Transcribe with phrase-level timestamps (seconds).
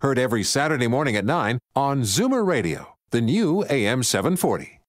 [0.00, 4.80] heard every Saturday morning at 9 on Zoomer Radio, the new AM 740.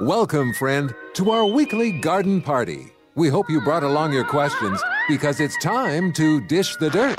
[0.00, 2.86] Welcome, friend, to our weekly garden party.
[3.14, 7.18] We hope you brought along your questions because it's time to dish the dirt.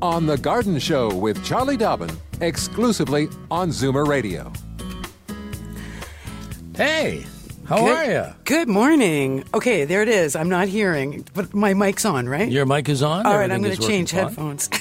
[0.00, 2.10] On The Garden Show with Charlie Dobbin,
[2.40, 4.52] exclusively on Zoomer Radio.
[6.74, 7.26] Hey,
[7.68, 8.34] how Good- are you?
[8.44, 9.44] Good morning.
[9.52, 10.34] Okay, there it is.
[10.34, 12.50] I'm not hearing, but my mic's on, right?
[12.50, 13.26] Your mic is on.
[13.26, 14.68] All right, I'm going to change headphones.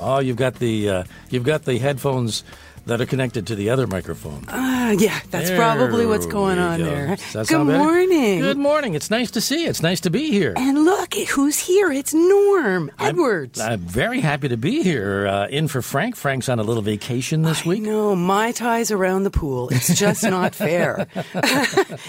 [0.00, 2.44] Oh, you've got the uh, you've got the headphones
[2.88, 4.44] that are connected to the other microphone.
[4.48, 6.84] Ah, yeah, that's probably what's going on go.
[6.86, 7.16] there.
[7.44, 8.40] Good morning.
[8.40, 8.94] Good morning.
[8.94, 9.68] It's nice to see you.
[9.68, 10.54] It's nice to be here.
[10.56, 11.92] And look, who's here?
[11.92, 13.60] It's Norm Edwards.
[13.60, 15.26] I'm very happy to be here.
[15.26, 16.16] Uh, in for Frank.
[16.16, 17.82] Frank's on a little vacation this week.
[17.82, 19.68] No, my ties around the pool.
[19.68, 21.06] It's just not fair.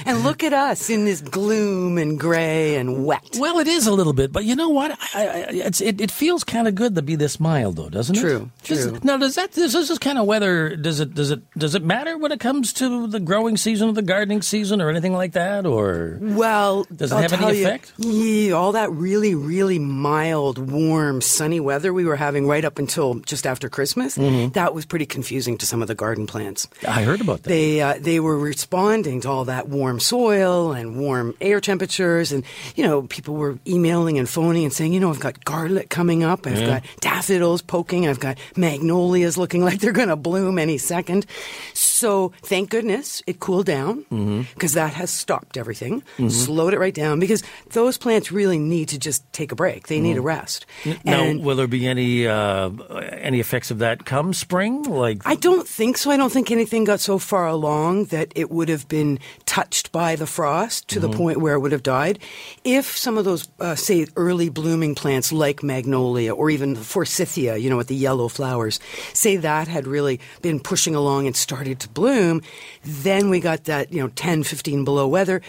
[0.05, 3.35] and look at us in this gloom and gray and wet.
[3.37, 4.97] Well, it is a little bit, but you know what?
[5.13, 8.15] I, I, it's, it, it feels kind of good to be this mild, though, doesn't
[8.15, 8.21] it?
[8.21, 8.97] True, true.
[9.03, 11.83] now, does that does this is kind of weather does it does it does it
[11.83, 15.33] matter when it comes to the growing season or the gardening season or anything like
[15.33, 15.65] that?
[15.65, 17.93] Or Well, Does it I'll have any you, effect?
[17.97, 23.15] yeah, all that really, really mild, warm, sunny weather we were having right up until
[23.21, 24.53] just after Christmas, Mm-hmm.
[24.53, 26.67] that was pretty confusing to some of the garden plants.
[26.87, 27.49] I heard about that.
[27.49, 32.43] They uh, they were responding to all that warm soil and warm air temperatures, and
[32.75, 36.23] you know people were emailing and phoning and saying, you know, I've got garlic coming
[36.23, 40.77] up, I've got daffodils poking, I've got magnolias looking like they're going to bloom any
[40.77, 41.25] second.
[41.73, 44.05] So thank goodness it cooled down
[44.53, 48.99] because that has stopped everything, slowed it right down because those plants really need to
[48.99, 49.87] just take a break.
[49.87, 50.65] They need a rest.
[51.03, 52.69] now, and will there be any uh,
[53.11, 54.83] any effects of that come spring?
[54.83, 56.11] Like I don't think so.
[56.11, 60.15] I don't think anything got so far along that it would have been touched by
[60.15, 62.19] the frost to the point where it would have died.
[62.63, 67.69] If some of those, uh, say, early blooming plants like magnolia or even forsythia, you
[67.69, 68.79] know, with the yellow flowers,
[69.13, 72.41] say that had really been pushing along and started to bloom,
[72.83, 75.41] then we got that, you know, 10, 15 below weather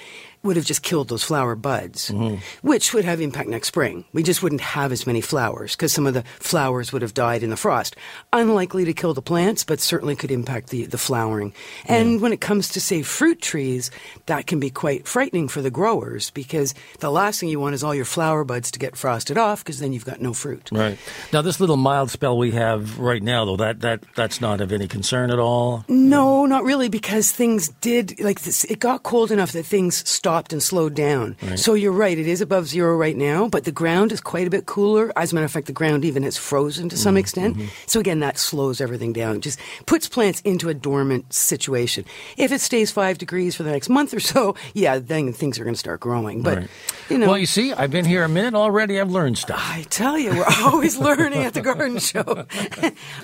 [0.42, 2.36] would have just killed those flower buds, mm-hmm.
[2.66, 4.04] which would have impact next spring.
[4.12, 7.42] We just wouldn't have as many flowers because some of the flowers would have died
[7.42, 7.94] in the frost.
[8.32, 11.52] Unlikely to kill the plants, but certainly could impact the, the flowering.
[11.84, 13.90] And when it comes to, say, fruit trees,
[14.26, 17.84] that can be quite frightening for the growers because the last thing you want is
[17.84, 20.70] all your flower buds to get frosted off because then you've got no fruit.
[20.72, 20.98] right
[21.32, 24.72] now, this little mild spell we have right now, though that that that's not of
[24.72, 25.84] any concern at all.
[25.88, 28.64] No, not really, because things did like this.
[28.64, 31.36] It got cold enough that things stopped and slowed down.
[31.56, 34.50] So you're right; it is above zero right now, but the ground is quite a
[34.50, 35.12] bit cooler.
[35.16, 37.56] As a matter of fact, the ground even has frozen to some mm-hmm, extent.
[37.56, 37.68] Mm-hmm.
[37.86, 39.40] So again, that slows everything down.
[39.40, 42.04] Just puts plants into a dormant situation.
[42.36, 45.64] If it stays five degrees for the next month or so, yeah, then things are
[45.64, 46.42] going to start growing.
[46.42, 46.68] But Right.
[47.08, 49.00] you know, well, you see, I've been here a minute already.
[49.00, 49.60] I've learned stuff.
[49.60, 52.24] I tell you, we're always learning at the garden show.
[52.26, 52.44] All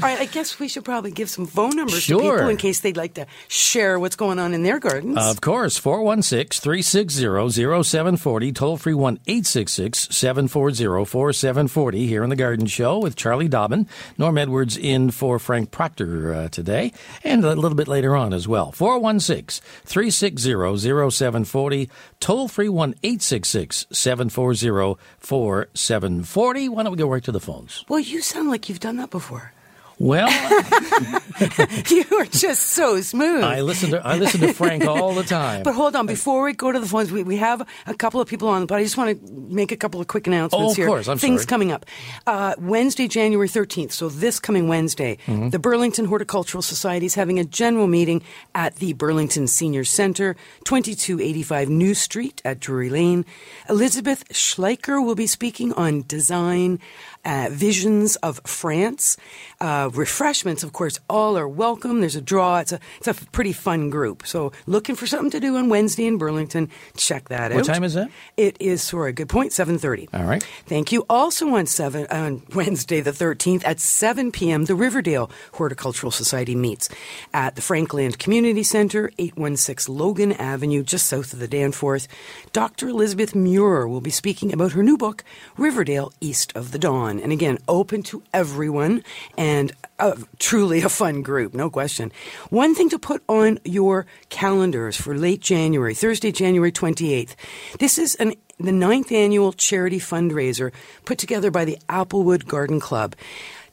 [0.01, 2.97] right, I guess we should probably give some phone numbers to people in case they'd
[2.97, 5.19] like to share what's going on in their gardens.
[5.19, 12.67] Of course, 416 360 0740, toll free 1 866 740 4740 here on The Garden
[12.67, 13.87] Show with Charlie Dobbin.
[14.17, 16.93] Norm Edwards in for Frank Proctor uh, today,
[17.23, 18.73] and a little bit later on as well.
[18.73, 26.69] 416 360 0740, toll free 1 866 740 4740.
[26.71, 27.85] Why don't we go right to the phones?
[27.89, 29.53] well, you sound like you've done that before.
[29.99, 30.29] Well,
[31.91, 33.43] you are just so smooth.
[33.43, 35.63] I listen to I listen to Frank all the time.
[35.63, 38.29] but hold on, before we go to the phones, we, we have a couple of
[38.29, 40.77] people on, but I just want to make a couple of quick announcements Oh, of
[40.77, 40.87] here.
[40.87, 41.47] course, I'm Things sorry.
[41.47, 41.87] coming up.
[42.27, 45.49] Uh, Wednesday, January 13th, so this coming Wednesday, Mm-hmm.
[45.51, 48.23] the Burlington Horticultural Society is having a general meeting
[48.55, 53.25] at the Burlington Senior Center, 2285 New Street at Drury Lane.
[53.69, 56.81] Elizabeth Schleicher will be speaking on design,
[57.27, 59.19] uh, visions of France.
[59.61, 62.01] Uh, refreshments, of course, all are welcome.
[62.01, 62.59] There's a draw.
[62.61, 64.27] It's a it's a pretty fun group.
[64.27, 67.57] So looking for something to do on Wednesday in Burlington, check that What out.
[67.57, 68.11] What time is that?
[68.37, 69.53] It is sorry, good point.
[69.53, 70.09] Seven thirty.
[70.15, 70.43] All right.
[70.67, 71.05] Thank you.
[71.11, 74.67] Also on seven on Wednesday the thirteenth at seven p.m.
[74.67, 76.89] the Riverdale Horticultural Society meets
[77.35, 82.07] at the Frankland Community Center, eight one six Logan Avenue, just south of the Danforth.
[82.53, 82.89] Dr.
[82.89, 85.25] Elizabeth Muir will be speaking about her new book,
[85.57, 89.03] Riverdale East of the Don, and again open to everyone
[89.37, 92.13] and uh, truly a fun group, no question.
[92.51, 97.35] One thing to put on your calendars for late January, Thursday, January 28th.
[97.79, 100.73] This is an the ninth annual charity fundraiser
[101.05, 103.15] put together by the Applewood Garden Club.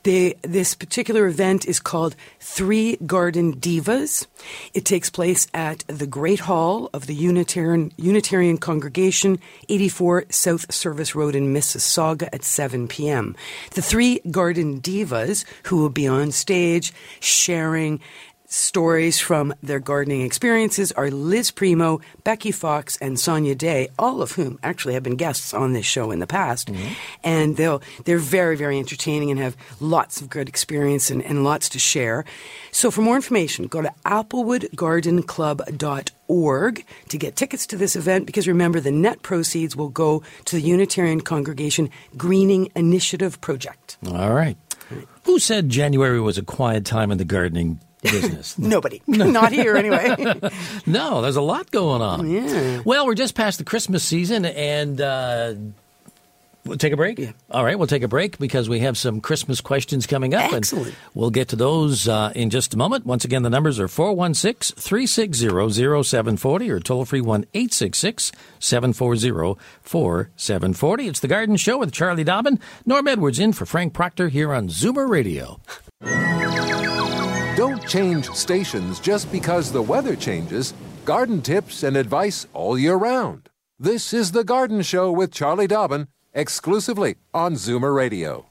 [0.03, 4.27] They, this particular event is called Three Garden Divas.
[4.73, 9.39] It takes place at the Great Hall of the Unitarian, Unitarian Congregation,
[9.69, 13.35] 84 South Service Road in Mississauga at 7 p.m.
[13.75, 18.01] The Three Garden Divas, who will be on stage sharing
[18.53, 24.33] stories from their gardening experiences are Liz Primeau, Becky Fox, and Sonia Day, all of
[24.33, 26.67] whom actually have been guests on this show in the past.
[26.67, 26.93] Mm-hmm.
[27.23, 31.67] And they'll, they're very, very entertaining and have lots of good experience and, and lots
[31.69, 32.25] to share.
[32.71, 38.79] So for more information, go to applewoodgardenclub.org to get tickets to this event because remember,
[38.79, 43.97] the net proceeds will go to the Unitarian Congregation Greening Initiative Project.
[44.07, 44.57] All right.
[45.23, 48.57] Who said January was a quiet time in the gardening business?
[48.57, 49.01] Nobody.
[49.07, 50.15] Not here, anyway.
[50.85, 52.29] no, there's a lot going on.
[52.29, 52.81] Yeah.
[52.85, 55.53] Well, we're just past the Christmas season, and uh,
[56.65, 57.19] we'll take a break.
[57.19, 57.31] Yeah.
[57.51, 60.45] All right, we'll take a break because we have some Christmas questions coming up.
[60.45, 60.95] and Excellent.
[61.13, 63.05] we'll get to those uh, in just a moment.
[63.05, 65.49] Once again, the numbers are 416 360
[66.03, 71.07] 0740 or toll free 1 866 740 4740.
[71.07, 72.59] It's The Garden Show with Charlie Dobbin.
[72.85, 75.59] Norm Edwards in for Frank Proctor here on Zoomer Radio.
[77.87, 80.73] Change stations just because the weather changes.
[81.05, 83.49] Garden tips and advice all year round.
[83.79, 88.45] This is The Garden Show with Charlie Dobbin, exclusively on Zoomer Radio.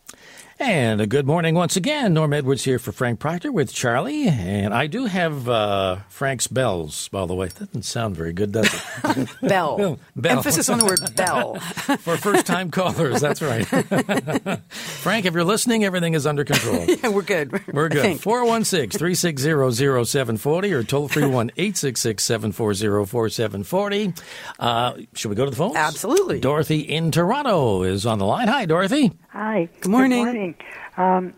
[0.65, 2.15] And a good morning once again.
[2.15, 4.29] Norm Edwards here for Frank Proctor with Charlie.
[4.29, 7.49] And I do have uh, Frank's bells, by the way.
[7.49, 9.29] That doesn't sound very good, does it?
[9.43, 9.99] Bell.
[10.15, 10.39] Bell.
[10.39, 11.57] Emphasis on the word bell.
[11.99, 13.67] for first time callers, that's right.
[14.69, 16.85] Frank, if you're listening, everything is under control.
[16.87, 17.51] Yeah, we're good.
[17.67, 18.03] We're good.
[18.03, 18.21] think.
[18.21, 24.15] 416 360 0740 or toll free 1 866 740 4740.
[24.61, 25.77] Uh, Should we go to the phone?
[25.77, 26.39] Absolutely.
[26.39, 28.47] Dorothy in Toronto is on the line.
[28.47, 29.11] Hi, Dorothy.
[29.31, 29.69] Hi.
[29.81, 30.25] Good morning.
[30.25, 30.52] Good morning.
[30.97, 31.35] Um,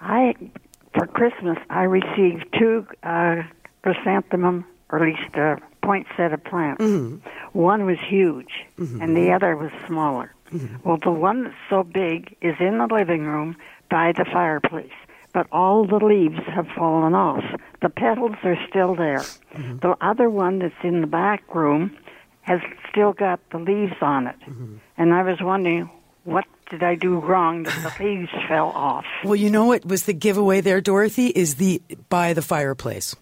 [0.00, 0.34] I,
[0.94, 3.42] for Christmas, I received two uh,
[3.82, 6.82] chrysanthemum, or at least a poinsettia plants.
[6.82, 7.28] Mm-hmm.
[7.58, 10.32] One was huge, and the other was smaller.
[10.50, 10.88] Mm-hmm.
[10.88, 13.56] Well, the one that's so big is in the living room
[13.90, 14.92] by the fireplace,
[15.32, 17.44] but all the leaves have fallen off.
[17.80, 19.20] The petals are still there.
[19.54, 19.78] Mm-hmm.
[19.78, 21.96] The other one that's in the back room
[22.42, 22.60] has
[22.90, 24.36] still got the leaves on it.
[24.40, 24.76] Mm-hmm.
[24.98, 25.90] And I was wondering,
[26.24, 29.04] what did I do wrong that the leaves fell off?
[29.24, 31.28] Well, you know what was the giveaway there, Dorothy?
[31.28, 33.14] Is the by the fireplace.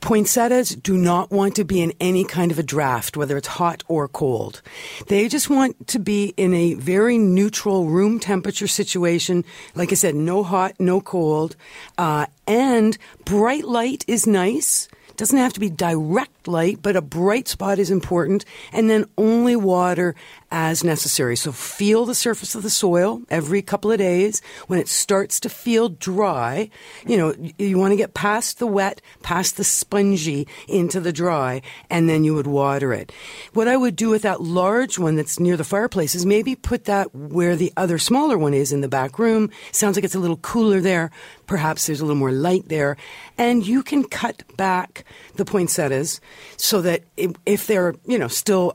[0.00, 3.84] Poinsettias do not want to be in any kind of a draft, whether it's hot
[3.86, 4.62] or cold.
[5.08, 9.44] They just want to be in a very neutral room temperature situation.
[9.74, 11.54] Like I said, no hot, no cold.
[11.98, 12.96] Uh, and
[13.26, 14.88] bright light is nice.
[15.20, 18.46] It doesn't have to be direct light, but a bright spot is important.
[18.72, 20.14] And then only water
[20.50, 21.36] as necessary.
[21.36, 24.40] So feel the surface of the soil every couple of days.
[24.66, 26.70] When it starts to feel dry,
[27.06, 31.60] you know, you want to get past the wet, past the spongy into the dry,
[31.90, 33.12] and then you would water it.
[33.52, 36.86] What I would do with that large one that's near the fireplace is maybe put
[36.86, 39.50] that where the other smaller one is in the back room.
[39.70, 41.10] Sounds like it's a little cooler there.
[41.50, 42.96] Perhaps there's a little more light there.
[43.36, 45.04] And you can cut back
[45.34, 46.20] the poinsettias
[46.56, 48.74] so that if- they're, you know, still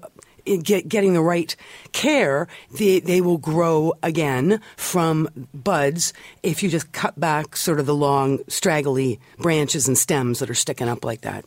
[0.62, 1.56] get, getting the right
[1.94, 6.12] care, they, they will grow again from buds
[6.44, 10.54] if you just cut back sort of the long, straggly branches and stems that are
[10.54, 11.46] sticking up like that.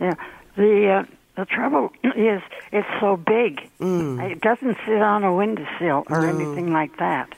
[0.00, 0.14] Yeah.
[0.56, 2.40] The uh, the trouble is
[2.72, 3.60] it's so big.
[3.80, 7.34] It doesn't sit on a windowsill or anything like that.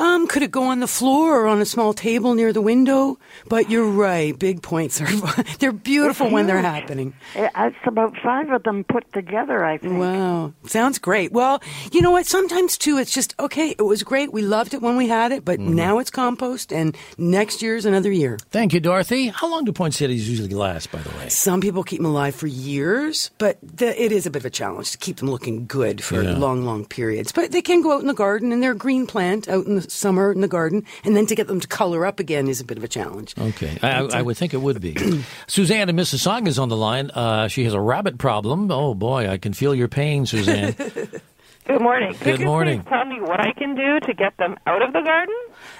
[0.00, 3.18] Um, could it go on the floor or on a small table near the window?
[3.48, 5.06] But you're right, big points are
[5.58, 7.12] they're beautiful when they're happening.
[7.34, 9.98] It's about five of them put together, I think.
[9.98, 11.32] Wow, sounds great.
[11.32, 12.26] Well, you know what?
[12.26, 13.74] Sometimes too, it's just okay.
[13.78, 14.32] It was great.
[14.32, 18.10] We loved it when we had it, but now it's compost, and next year's another
[18.10, 18.38] year.
[18.50, 19.28] Thank you, Dorothy.
[19.28, 21.28] How long do poinsettias usually last, by the way?
[21.28, 24.50] Some people keep them alive for years, but the, it is a bit of a
[24.50, 26.38] challenge to keep them looking good for Yeah.
[26.38, 27.32] long, long periods.
[27.32, 29.74] But they can go out in the garden, and they're a green plant out in
[29.74, 32.60] the summer in the garden, and then to get them to color up again is
[32.60, 33.34] a bit of a challenge.
[33.38, 34.96] Okay, I, I would think it would be.
[35.46, 37.10] Suzanne in Mississauga is on the line.
[37.10, 38.70] Uh, she has a rabbit problem.
[38.70, 40.74] Oh boy, I can feel your pain, Suzanne.
[41.66, 42.14] Good morning.
[42.14, 42.80] Could Good you morning.
[42.82, 45.34] please tell me what I can do to get them out of the garden?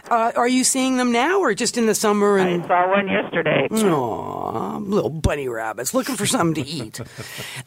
[0.09, 2.39] Uh, are you seeing them now, or just in the summer?
[2.39, 3.67] I saw one yesterday.
[3.73, 7.01] Aw, little bunny rabbits looking for something to eat.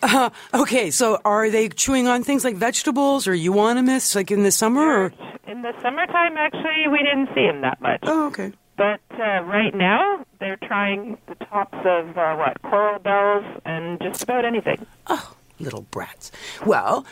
[0.02, 4.52] Uh, okay, so are they chewing on things like vegetables or euonymus, like in the
[4.52, 5.06] summer?
[5.06, 5.14] Or?
[5.48, 8.00] In the summertime, actually, we didn't see them that much.
[8.04, 8.52] Oh, okay.
[8.76, 14.24] But uh, right now, they're trying the tops of uh, what coral bells and just
[14.24, 14.86] about anything.
[15.08, 16.32] Oh, little brats.
[16.66, 17.06] Well,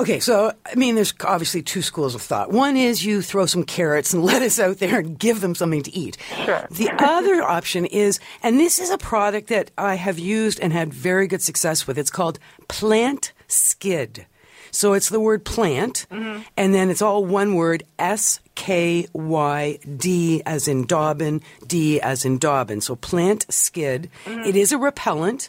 [0.00, 2.50] okay, so I mean, there's obviously two schools of thought.
[2.50, 5.94] One is you throw some carrots and lettuce out there and give them something to
[5.94, 6.16] eat.
[6.44, 6.66] Sure.
[6.70, 10.92] The other option is, and this is a product that I have used and had
[10.92, 11.98] very good success with.
[11.98, 12.38] It's called
[12.68, 14.26] Plant Skid.
[14.70, 16.42] So it's the word plant, mm-hmm.
[16.56, 22.24] and then it's all one word S K Y D as in Dobbin, D as
[22.24, 22.80] in Dobbin.
[22.80, 24.08] So Plantskydd.
[24.26, 24.42] Mm-hmm.
[24.42, 25.48] It is a repellent.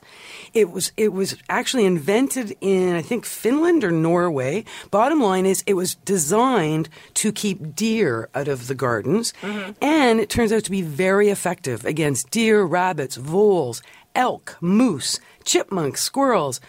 [0.53, 4.63] It was it was actually invented in I think Finland or Norway.
[4.91, 9.71] Bottom line is it was designed to keep deer out of the gardens, mm-hmm.
[9.81, 13.81] and it turns out to be very effective against deer, rabbits, voles,
[14.15, 16.61] elk, moose, chipmunks, squirrels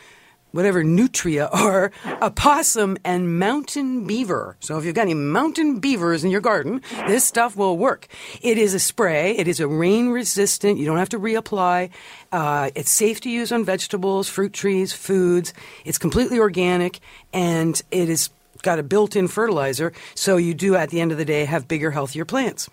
[0.52, 1.90] whatever nutria are,
[2.22, 4.56] opossum and mountain beaver.
[4.60, 8.06] So if you've got any mountain beavers in your garden, this stuff will work.
[8.40, 9.36] It is a spray.
[9.36, 10.78] It is a rain resistant.
[10.78, 11.90] You don't have to reapply.
[12.30, 15.52] Uh, it's safe to use on vegetables, fruit trees, foods.
[15.84, 17.00] It's completely organic
[17.32, 18.30] and it is
[18.62, 19.92] got a built-in fertilizer.
[20.14, 22.70] So you do at the end of the day have bigger, healthier plants.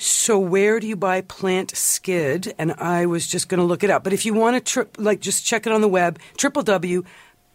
[0.00, 2.52] So where do you buy Plantskydd?
[2.58, 4.04] And I was just going to look it up.
[4.04, 7.02] But if you want to trip, like just check it on the web, triple W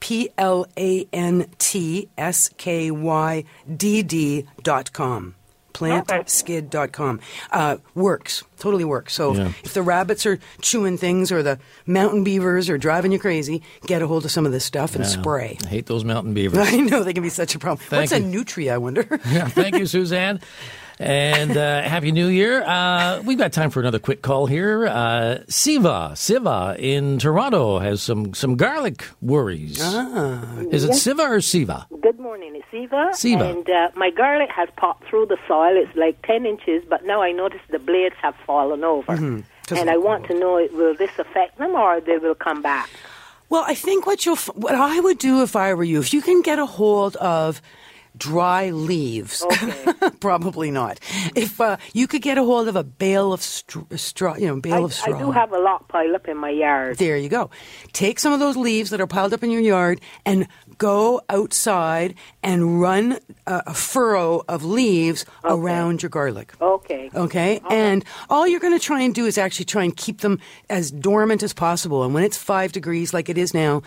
[0.01, 3.43] P L A N T S K Y
[3.75, 5.35] D D dot com.
[5.73, 7.19] Plantskydd.com.
[7.51, 8.43] Uh, works.
[8.59, 9.13] Totally works.
[9.13, 9.53] So Yeah.
[9.63, 11.57] if the rabbits are chewing things or the
[11.87, 15.03] mountain beavers are driving you crazy, get a hold of some of this stuff and
[15.05, 15.57] spray.
[15.65, 16.59] I hate those mountain beavers.
[16.71, 17.83] I know they can be such a problem.
[17.89, 18.27] Thank What's you.
[18.27, 19.07] a nutria, I wonder?
[19.31, 20.39] yeah, thank you, Suzanne.
[21.03, 22.63] And uh, happy New Year.
[22.63, 24.87] Uh, we've got time for another quick call here.
[24.87, 29.81] Uh, Siva, Siva in Toronto has some, some garlic worries.
[30.71, 31.87] Is it Siva or Siva?
[32.01, 33.09] Good morning, it's Eva.
[33.13, 33.43] Siva.
[33.49, 35.75] And uh, my garlic has popped through the soil.
[35.75, 39.13] It's like 10 inches, but now I notice the blades have fallen over.
[39.13, 39.41] Mm-hmm.
[39.67, 42.61] 'Cause And I the want to know will this affect them or they will come
[42.61, 42.89] back?
[43.49, 46.21] Well, I think what you'll, what I would do if I were you, if you
[46.21, 47.61] can get a hold of
[48.17, 49.93] dry leaves, Okay.
[50.19, 50.99] probably not.
[51.35, 54.59] If uh, you could get a hold of a bale of str- straw, you know,
[54.59, 55.15] bale I, of straw.
[55.15, 56.97] I do have a lot piled up in my yard.
[56.97, 57.49] There you go.
[57.91, 62.15] Take some of those leaves that are piled up in your yard and go outside
[62.41, 66.53] and run a, a furrow of leaves around your garlic.
[66.61, 67.09] Okay.
[67.13, 67.61] Okay.
[67.69, 70.39] And all you're going to try and do is actually try and keep them
[70.69, 72.03] as dormant as possible.
[72.03, 73.81] And when it's five degrees like it is now,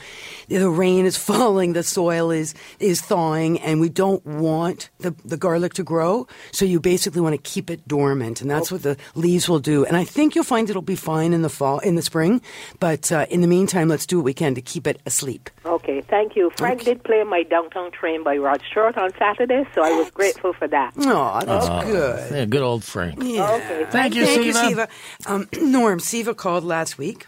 [0.49, 5.37] the rain is falling, the soil is, is thawing, and we don't want the, the
[5.37, 6.27] garlic to grow.
[6.53, 8.41] So you basically want to keep it dormant.
[8.41, 9.85] And that's what the leaves will do.
[9.85, 12.41] And I think you'll find it'll be fine in the fall, in the spring.
[12.81, 15.51] But uh, in the meantime, let's do what we can to keep it asleep.
[15.65, 16.51] Okay, thank you.
[16.57, 20.53] Frank did play my Downtown Train by Rod Stewart on Saturday, so I was grateful
[20.53, 20.95] for that.
[20.99, 22.33] Oh, that's good.
[22.33, 23.23] Yeah, good old Frank.
[23.23, 23.53] Yeah.
[23.53, 24.69] Okay, Thank you, Thank you, Siva.
[24.69, 24.89] Siva.
[25.27, 27.27] Um, Norm, Siva called last week.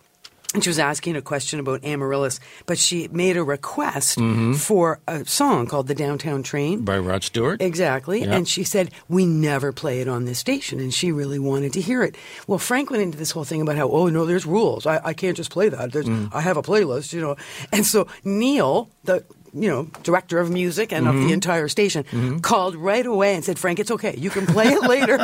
[0.55, 4.55] And she was asking a question about Amaryllis, but she made a request Mm-hmm.
[4.55, 6.85] for a song called The Downtown Train.
[6.87, 7.61] By Rod Stewart.
[7.61, 8.23] Exactly.
[8.23, 8.35] Yeah.
[8.35, 10.81] And she said, We never play it on this station.
[10.81, 12.17] And she really wanted to hear it.
[12.47, 14.87] Well, Frank went into this whole thing about how, oh, no, there's rules.
[14.87, 15.91] I, I can't just play that.
[15.91, 16.31] Mm.
[16.35, 17.37] I have a playlist, you know.
[17.71, 19.25] And so Neil, the
[19.55, 21.19] you know, director of music and Mm-hmm.
[21.19, 22.05] of the entire station,
[22.41, 24.15] called right away and said, "Frank, it's okay.
[24.19, 25.19] You can play it later."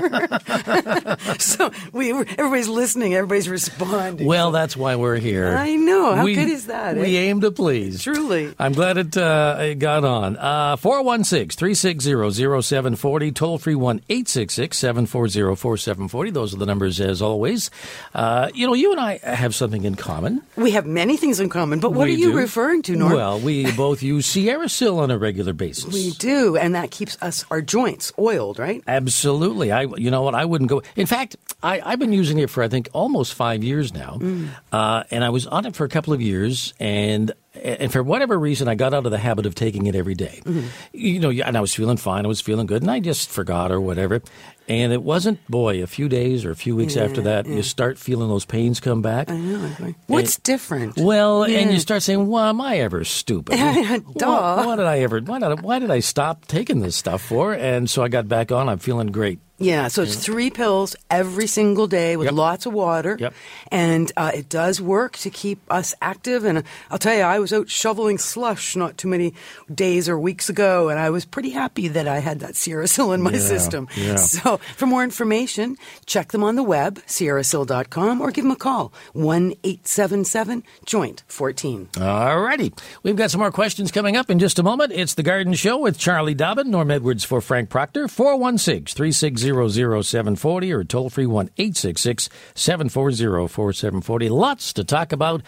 [1.38, 3.14] so we everybody's listening.
[3.14, 4.26] Everybody's responding.
[4.26, 5.56] Well, that's why we're here.
[5.56, 6.14] I know.
[6.14, 7.20] How we, good is that, We eh?
[7.28, 8.02] aim to please.
[8.02, 8.54] Truly.
[8.58, 10.36] I'm glad it, uh, it got on.
[10.36, 16.32] Uh, 416-360-0740, toll free 1-866-740-4740.
[16.32, 17.70] Those are the numbers as always.
[18.14, 20.42] Uh, you know, you and I have something in common.
[20.56, 22.38] we have many things in common, but what We are you do.
[22.38, 23.12] referring to, Norm?
[23.12, 25.92] Well, we both use SierraSil on a regular basis.
[25.92, 28.82] we do, and that keeps us our joints oiled, right?
[28.86, 29.72] Absolutely.
[29.72, 30.34] I, you know what?
[30.34, 30.82] I wouldn't go.
[30.96, 34.48] In fact, I, I've been using it for I think almost five years now, Mm.
[34.72, 38.38] uh, and I was on it for a couple of years, and and for whatever
[38.38, 40.40] reason, I got out of the habit of taking it every day.
[40.44, 40.66] Mm-hmm.
[40.92, 43.70] You know, and I was feeling fine, I was feeling good, and I just forgot
[43.70, 44.22] or whatever.
[44.66, 47.98] And it wasn't, boy, a few days or a few weeks after that, you start
[47.98, 49.30] feeling those pains come back.
[49.30, 49.70] I know.
[49.78, 50.96] Like, What's different?
[50.96, 53.56] Well, and you start saying, "Why am I ever stupid?
[54.16, 54.56] Duh.
[54.56, 55.20] What, what did I ever?
[55.20, 58.26] Why did I, why did I stop taking this stuff for?" And so I got
[58.26, 58.70] back on.
[58.70, 59.38] I'm feeling great.
[59.56, 62.34] Yeah, so it's three pills every single day with Yep.
[62.34, 63.16] lots of water.
[63.20, 63.34] Yep.
[63.70, 66.44] And uh, it does work to keep us active.
[66.44, 69.32] And uh, I'll tell you, I was out shoveling slush not too many
[69.72, 73.22] days or weeks ago, and I was pretty happy that I had that Sierrasil in
[73.22, 73.88] my Yeah, system.
[73.96, 74.16] yeah.
[74.34, 78.92] So for more information, check them on the web, sierrasil.com, or give them a call,
[79.12, 81.90] 1 877 Joint 14.
[82.00, 82.72] All righty.
[83.04, 84.92] We've got some more questions coming up in just a moment.
[84.92, 90.72] It's The Garden Show with Charlie Dobbin, Norm Edwards for Frank Proctor, 416 360 0740
[90.72, 94.28] or toll free 1 866 740 4740.
[94.28, 95.42] Lots to talk about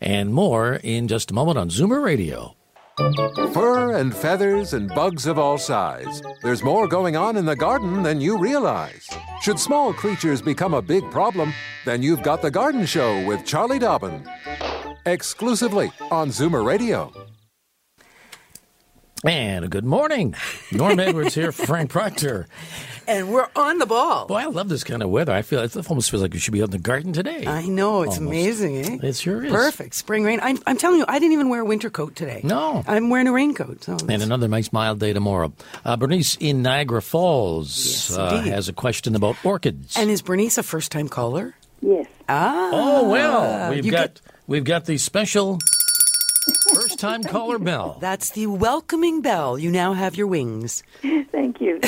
[0.00, 2.54] and more in just a moment on Zoomer Radio.
[3.52, 6.20] Fur and feathers and bugs of all size.
[6.42, 9.06] There's more going on in the garden than you realize.
[9.40, 11.52] Should small creatures become a big problem,
[11.84, 14.28] then you've got The Garden Show with Charlie Dobbin.
[15.06, 17.12] Exclusively on Zoomer Radio.
[19.24, 20.34] And a good morning.
[20.72, 22.46] Norm Edwards here for Frank Proctor.
[23.08, 24.26] And we're on the ball.
[24.26, 25.32] Boy, I love this kind of weather.
[25.32, 27.46] I feel it almost feels like we should be out in the garden today.
[27.46, 28.20] I know, it's Almost.
[28.20, 29.08] amazing, eh?
[29.08, 29.50] It sure is.
[29.50, 29.94] Perfect.
[29.94, 30.40] Spring rain.
[30.42, 32.42] I'm, I'm telling you, I didn't even wear a winter coat today.
[32.44, 32.84] No.
[32.86, 33.82] I'm wearing a raincoat.
[33.84, 35.52] So And another nice mild day tomorrow.
[35.86, 37.76] Uh, Bernice in Niagara Falls
[38.10, 39.96] Yes, uh, has a question about orchids.
[39.96, 41.54] and is Bernice a first time caller?
[41.80, 42.06] Yes.
[42.28, 42.70] Ah.
[42.74, 45.58] oh well, we've got get- we've got the special
[46.74, 47.96] first time caller bell.
[48.00, 49.58] That's the welcoming bell.
[49.58, 50.82] You now have your wings.
[51.32, 51.80] Thank you.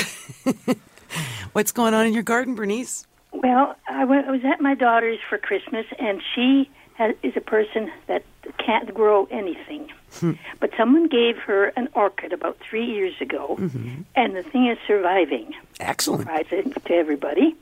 [1.53, 3.07] What's going on in your garden, Bernice?
[3.33, 7.41] Well, I wa- I was at my daughter's for Christmas, and she has, is a
[7.41, 8.25] person that
[8.59, 9.91] can't grow anything.
[10.15, 10.33] Hmm.
[10.59, 14.03] But someone gave her an orchid about three years ago, mm-hmm.
[14.17, 15.55] and the thing is surviving.
[15.79, 16.23] Excellent.
[16.23, 17.57] Surprising to everybody.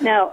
[0.00, 0.32] Now,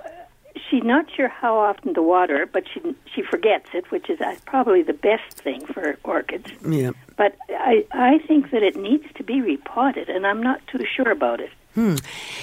[0.70, 2.82] she's not sure how often to water, but she
[3.14, 6.50] she forgets it, which is uh, probably the best thing for orchids.
[6.68, 6.92] Yeah.
[7.18, 11.12] But I I think that it needs to be repotted, and I'm not too sure
[11.12, 11.52] about it.
[11.74, 11.96] Hmm.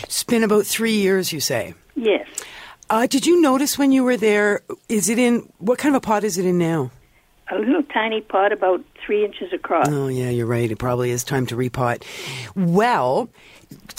[0.02, 1.74] It's been about three years, you say.
[1.94, 2.26] Yes.
[2.90, 4.60] Uh, did you notice when you were there?
[4.88, 6.90] Is it in what kind of a pot is it in now?
[7.50, 9.88] A little tiny pot about three inches across.
[9.88, 10.70] Oh, yeah, you're right.
[10.70, 12.04] It probably is time to repot.
[12.54, 13.28] Well,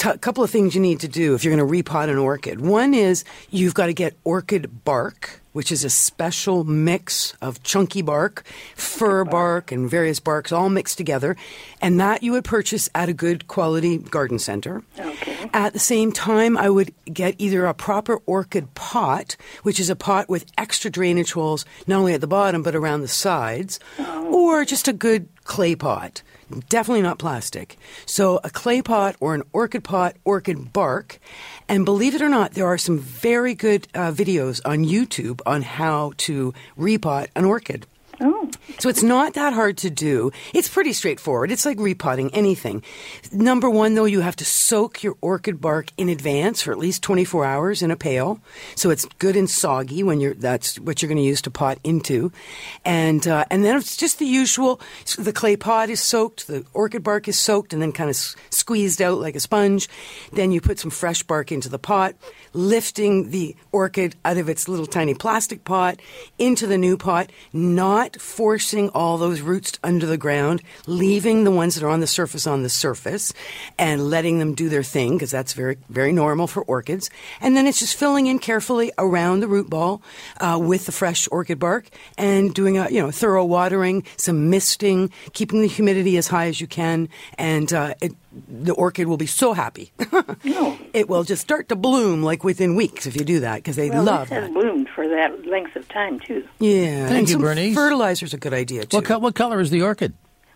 [0.05, 2.62] a couple of things you need to do if you're going to repot an orchid.
[2.62, 8.01] One is you've got to get orchid bark, which is a special mix of chunky
[8.01, 8.43] bark,
[8.75, 11.35] fir bark, and various barks all mixed together.
[11.81, 14.83] And that you would purchase at a good quality garden center.
[15.00, 15.50] Okay.
[15.53, 19.96] At the same time, I would get either a proper orchid pot, which is a
[19.96, 24.65] pot with extra drainage holes, not only at the bottom, but around the sides, or
[24.65, 26.22] just a good clay pot.
[26.69, 27.77] Definitely not plastic.
[28.05, 31.19] So, a clay pot or an orchid pot, orchid bark.
[31.67, 35.63] And believe it or not, there are some very good uh, videos on YouTube on
[35.63, 37.87] how to repot an orchid.
[38.21, 38.49] Oh.
[38.79, 40.31] So it's not that hard to do.
[40.53, 41.51] It's pretty straightforward.
[41.51, 42.83] It's like repotting anything.
[43.31, 47.01] Number one, though, you have to soak your orchid bark in advance for at least
[47.03, 48.39] 24 hours in a pail,
[48.75, 50.33] so it's good and soggy when you're.
[50.35, 52.31] That's what you're going to use to pot into,
[52.85, 54.79] and uh, and then it's just the usual.
[55.05, 58.15] So the clay pot is soaked, the orchid bark is soaked, and then kind of
[58.15, 59.89] s- squeezed out like a sponge.
[60.31, 62.15] Then you put some fresh bark into the pot,
[62.53, 65.99] lifting the orchid out of its little tiny plastic pot
[66.37, 71.75] into the new pot, not forcing all those roots under the ground, leaving the ones
[71.75, 73.33] that are on the surface on the surface,
[73.77, 77.09] and letting them do their thing because that's very very normal for orchids.
[77.42, 80.01] And then it's just filling in carefully around the root ball
[80.39, 81.87] uh, with the fresh orchid bark
[82.18, 86.59] and doing a you know thorough watering, some misting, keeping the humidity as high as
[86.59, 88.13] you can, and uh, it,
[88.48, 89.91] the orchid will be so happy.
[90.43, 90.77] No.
[90.93, 93.89] It will just start to bloom like within weeks if you do that because they
[93.89, 94.53] Well, love this has that.
[94.53, 96.48] bloomed for that length of time too.
[96.59, 97.74] Yeah, Thank and you, some Bernice.
[97.75, 98.98] Fertilizer's a good idea too.
[98.98, 100.13] What, co- what color is the orchid?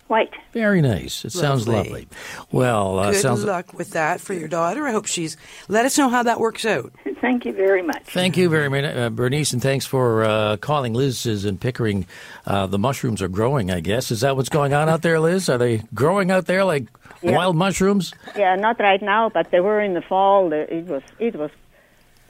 [0.07, 0.33] White.
[0.53, 1.25] Very nice.
[1.25, 1.83] It sounds Lovely.
[1.91, 2.07] lovely.
[2.51, 3.43] Well, uh, Good sounds.
[3.43, 4.87] luck with that for your daughter.
[4.87, 5.35] I hope she's.
[5.67, 6.93] Let us know how that works out.
[7.21, 8.03] Thank you very much.
[8.05, 10.93] Thank you very much, uh, Bernice, and thanks for uh, calling.
[10.93, 12.05] Liz is in Pickering.
[12.45, 14.11] Uh, the mushrooms are growing, I guess.
[14.11, 15.49] Is that what's going on out there, Liz?
[15.49, 16.85] Are they growing out there like
[17.21, 17.35] Yeah.
[17.35, 18.13] wild mushrooms?
[18.37, 20.53] Yeah, not right now, but they were in the fall.
[20.53, 21.51] It was, it was,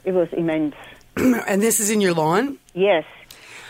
[0.04, 0.74] it was immense.
[1.16, 2.58] and this is in your lawn.
[2.74, 3.04] Yes,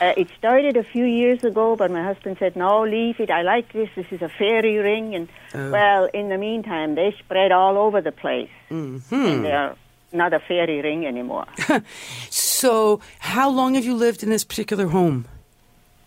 [0.01, 3.31] uh, it started a few years ago, but my husband said, "No, leave it.
[3.31, 3.89] I like this.
[3.97, 5.29] This is a fairy ring." And
[5.73, 9.15] well, in the meantime, they spread all over the place, Mm-hmm.
[9.15, 9.77] and they are
[10.13, 11.47] not a fairy ring anymore.
[12.31, 15.27] So, how long have you lived in this particular home?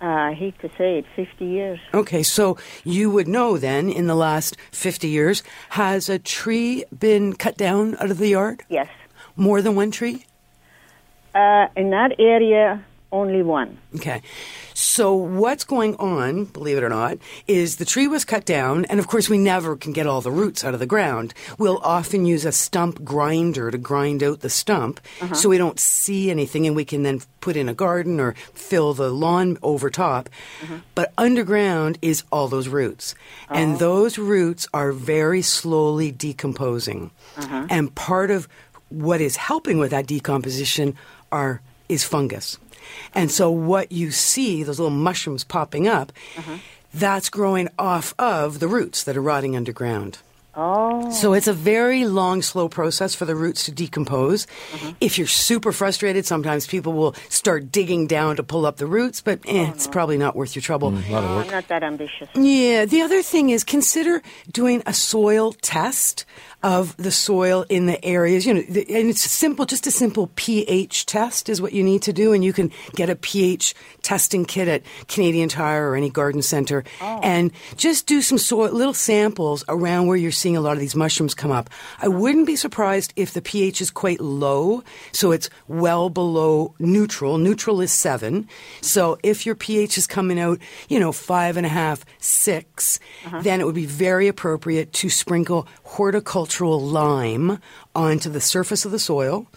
[0.01, 1.79] Uh, I hate to say it, 50 years.
[1.93, 7.33] Okay, so you would know then, in the last 50 years, has a tree been
[7.33, 8.63] cut down out of the yard?
[8.67, 8.89] Yes.
[9.35, 10.25] More than one tree?
[11.33, 13.77] Uh, in that area, only one.
[13.95, 14.21] Okay.
[14.73, 18.99] So what's going on, believe it or not, is the tree was cut down, and
[18.99, 21.33] of course we never can get all the roots out of the ground.
[21.57, 25.35] We'll often use a stump grinder to grind out the stump uh-huh.
[25.35, 28.93] so we don't see anything and we can then put in a garden or fill
[28.93, 30.29] the lawn over top.
[30.63, 30.77] Uh-huh.
[30.95, 33.13] But underground is all those roots.
[33.49, 33.77] And oh.
[33.77, 37.11] those roots are very slowly decomposing.
[37.37, 37.67] Uh-huh.
[37.69, 38.47] And part of
[38.89, 40.95] what is helping with that decomposition
[41.31, 42.57] are is fungus.
[43.13, 46.57] And so what you see, those little mushrooms popping up, uh-huh.
[46.93, 50.19] that's growing off of the roots that are rotting underground.
[50.53, 51.09] Oh.
[51.11, 54.47] So it's a very long, slow process for the roots to decompose.
[54.73, 54.91] Uh-huh.
[54.99, 59.21] If you're super frustrated, sometimes people will start digging down to pull up the roots,
[59.21, 60.91] but eh, oh, it's probably not worth your trouble.
[60.91, 61.45] Mm, a lot of No, work.
[61.45, 62.27] I'm not that ambitious.
[62.35, 62.85] Yeah.
[62.85, 66.25] The other thing is consider doing a soil test
[66.63, 68.45] of the soil in the areas.
[68.45, 72.01] You know, the, and it's simple, just a simple pH test is what you need
[72.03, 76.09] to do, and you can get a pH testing kit at Canadian Tire or any
[76.09, 77.19] garden center, oh.
[77.23, 80.95] and just do some soil, little samples around where you're seeing a lot of these
[80.95, 81.69] mushrooms come up.
[81.99, 87.37] I wouldn't be surprised if the pH is quite low, so it's well below neutral.
[87.37, 88.47] Neutral is seven,
[88.81, 93.41] so if your pH is coming out, you know, five and a half, six, uh-huh.
[93.41, 95.67] then it would be very appropriate to sprinkle
[96.51, 97.59] horticultural lime
[97.95, 99.47] onto the surface of the soil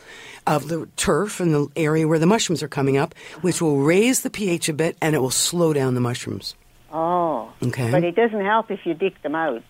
[0.46, 4.20] of the turf and the area where the mushrooms are coming up, which will raise
[4.20, 6.54] the pH a bit and it will slow down the mushrooms.
[6.92, 7.52] Oh.
[7.62, 7.90] Okay.
[7.90, 9.62] But it doesn't help if you dig them out.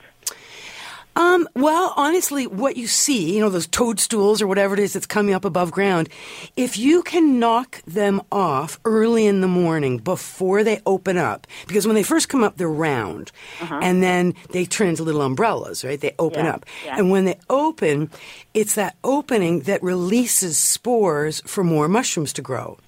[1.16, 5.06] Um, well, honestly, what you see, you know, those toadstools or whatever it is that's
[5.06, 6.08] coming up above ground,
[6.56, 11.86] if you can knock them off early in the morning before they open up, because
[11.86, 16.00] when they first come up, they're round, and then they turn into little umbrellas, right?
[16.00, 16.66] They open Yeah, up.
[16.84, 16.98] yeah.
[16.98, 18.10] And when they open,
[18.52, 22.78] it's that opening that releases spores for more mushrooms to grow.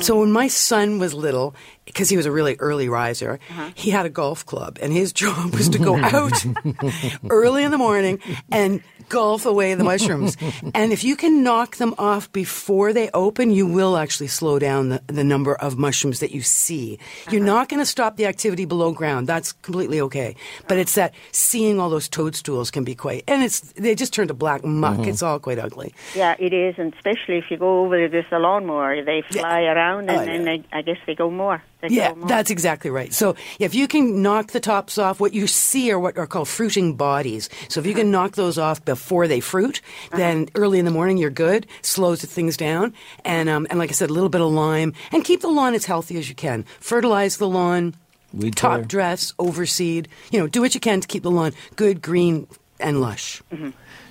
[0.00, 1.54] So when my son was little,
[1.84, 3.70] because he was a really early riser, uh-huh.
[3.74, 6.44] he had a golf club, and his job was to go out
[7.30, 10.36] early in the morning and golf away the mushrooms.
[10.74, 14.88] and if you can knock them off before they open, you will actually slow down
[14.90, 16.98] the, the number of mushrooms that you see.
[17.30, 17.52] You're uh-huh.
[17.52, 19.26] not going to stop the activity below ground.
[19.26, 20.36] That's completely okay.
[20.68, 24.28] But it's that seeing all those toadstools can be quite, and it's they just turn
[24.28, 24.98] to black muck.
[24.98, 25.10] Mm-hmm.
[25.10, 25.94] It's all quite ugly.
[26.14, 30.10] Yeah, it is, and especially if you go over with a lawnmower, they fly around,
[30.10, 30.56] oh, and Oh, then yeah.
[30.56, 31.62] they, I guess they go more.
[31.88, 32.28] They Yeah, grow more.
[32.28, 33.12] that's exactly right.
[33.12, 36.48] So if you can knock the tops off, what you see are what are called
[36.48, 37.48] fruiting bodies.
[37.68, 39.80] So if you can knock those off before they fruit,
[40.12, 41.66] then early in the morning you're good.
[41.82, 42.92] Slows things down,
[43.24, 45.74] and um, and like I said, a little bit of lime, and keep the lawn
[45.74, 46.64] as healthy as you can.
[46.80, 47.94] Fertilize the lawn,
[48.32, 50.06] Weed top dress, overseed.
[50.30, 52.46] You know, do what you can to keep the lawn good, green,
[52.80, 53.42] and lush.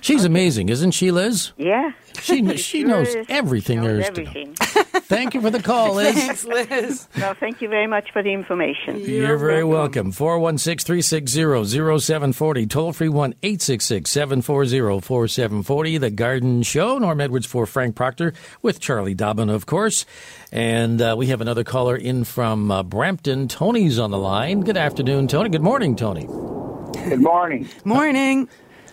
[0.06, 1.50] She's amazing, isn't she, Liz?
[1.56, 1.90] yeah.
[2.22, 3.26] She kn- she Sure knows is.
[3.28, 4.52] everything there Knows is to know.
[5.06, 6.14] Thank you for the call, Liz.
[6.14, 7.08] Thanks, Liz.
[7.18, 8.98] well, thank you very much for the information.
[9.00, 10.12] You're very welcome.
[10.12, 12.66] 416 360 0740.
[12.66, 15.98] Toll free 1 866 740 4740.
[15.98, 16.98] The Garden Show.
[16.98, 20.06] Norm Edwards for Frank Proctor with Charlie Dobbin, of course.
[20.52, 23.48] And uh, we have another caller in from uh, Brampton.
[23.48, 24.60] Tony's on the line.
[24.62, 25.50] Good afternoon, Tony.
[25.50, 26.26] Good morning, Tony.
[27.08, 27.68] Good morning.
[27.84, 28.48] Morning.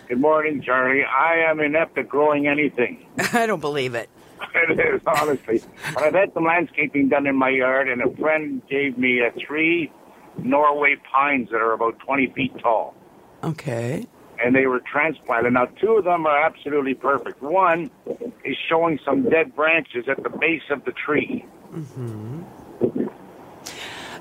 [0.08, 1.02] Good morning, Charlie.
[1.04, 3.06] I am inept at growing anything.
[3.32, 4.10] I don't believe it.
[4.54, 5.62] It is, honestly.
[5.94, 9.30] But I've had some landscaping done in my yard, and a friend gave me uh,
[9.46, 9.90] three
[10.38, 12.94] Norway pines that are about 20 feet tall.
[13.42, 14.06] Okay.
[14.44, 15.54] And they were transplanted.
[15.54, 17.40] Now, two of them are absolutely perfect.
[17.40, 17.90] One
[18.44, 21.46] is showing some dead branches at the base of the tree.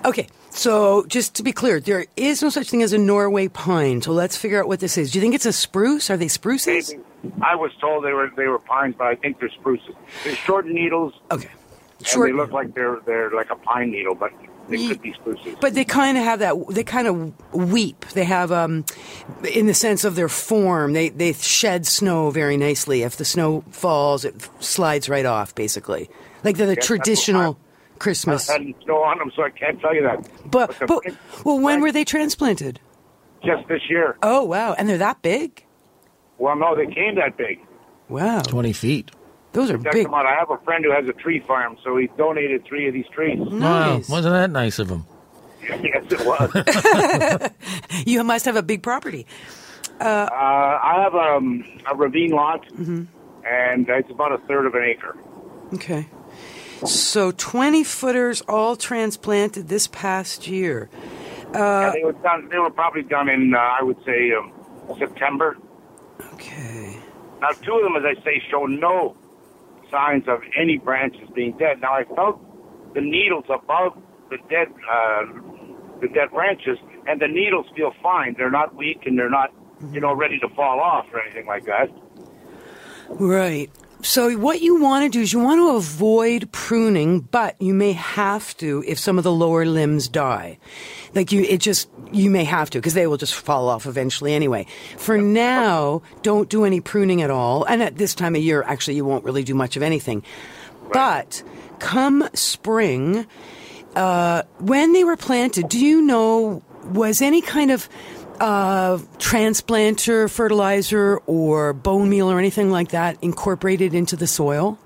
[0.05, 4.01] Okay, so just to be clear, there is no such thing as a Norway pine.
[4.01, 5.11] So let's figure out what this is.
[5.11, 6.09] Do you think it's a spruce?
[6.09, 6.93] Are they spruces?
[7.41, 9.95] I was told they were they were pines, but I think they're spruces.
[10.23, 11.49] They're short needles, Okay.
[12.13, 14.31] and they look like they're they're like a pine needle, but
[14.69, 15.55] they could be spruces.
[15.59, 16.55] But they kind of have that.
[16.69, 18.05] They kind of weep.
[18.13, 18.85] They have, um,
[19.53, 23.03] in the sense of their form, they they shed snow very nicely.
[23.03, 26.09] If the snow falls, it slides right off, basically,
[26.43, 27.57] like they're the that's what
[28.03, 28.49] traditional I Christmas.
[28.49, 30.27] hadn't snow on them, so I can't tell you that.
[30.51, 31.03] But the but
[31.45, 32.79] well, when were they transplanted?
[33.43, 34.17] just this year?
[34.23, 35.65] Oh wow, and they're that big.
[36.37, 37.59] Well, no, they came that big.
[38.09, 39.11] Wow, 20 feet.
[39.53, 40.05] those are Check big.
[40.05, 40.25] them out.
[40.25, 43.05] I have a friend who has a tree farm, so he donated three of these
[43.13, 43.37] trees.
[43.39, 44.09] Nice.
[44.09, 44.15] Wow.
[44.15, 45.05] Wasn't that nice of him?
[45.61, 47.51] yes, it was.
[48.05, 49.25] You must have a big property.
[50.01, 53.03] uh, I have um, a ravine lot, Mm-hmm.
[53.45, 55.15] and it's about a third of an acre.
[55.73, 56.07] Okay.
[56.85, 60.89] So 20 footers all transplanted this past year.
[61.53, 62.49] yeah, they were done.
[62.49, 64.51] They were probably done in, uh, I would say, um,
[64.97, 65.57] September.
[66.33, 66.97] Okay.
[67.41, 69.15] Now, two of them, as I say, show no
[69.89, 71.79] signs of any branches being dead.
[71.81, 72.41] Now, I felt
[72.93, 73.97] the needles above
[74.29, 75.25] the dead, uh,
[76.01, 78.35] the dead branches, and the needles feel fine.
[78.37, 79.53] They're not weak, and they're not,
[79.91, 81.89] you know, ready to fall off or anything like that.
[83.09, 83.69] Right.
[84.03, 87.93] So what you want to do is you want to avoid pruning, but you may
[87.93, 90.59] have to if some of the lower limbs die.
[91.15, 94.33] Like you, it just, you may have to because they will just fall off eventually
[94.33, 94.67] anyway.
[94.97, 97.63] For now, don't do any pruning at all.
[97.63, 100.21] And at this time of year, actually, you won't really do much of anything.
[100.91, 101.41] But
[101.79, 103.25] come spring,
[103.95, 107.87] uh, when they were planted, do you know, was any kind of
[108.39, 114.77] uh, transplanter, fertilizer, or bone meal or anything like that incorporated into the soil?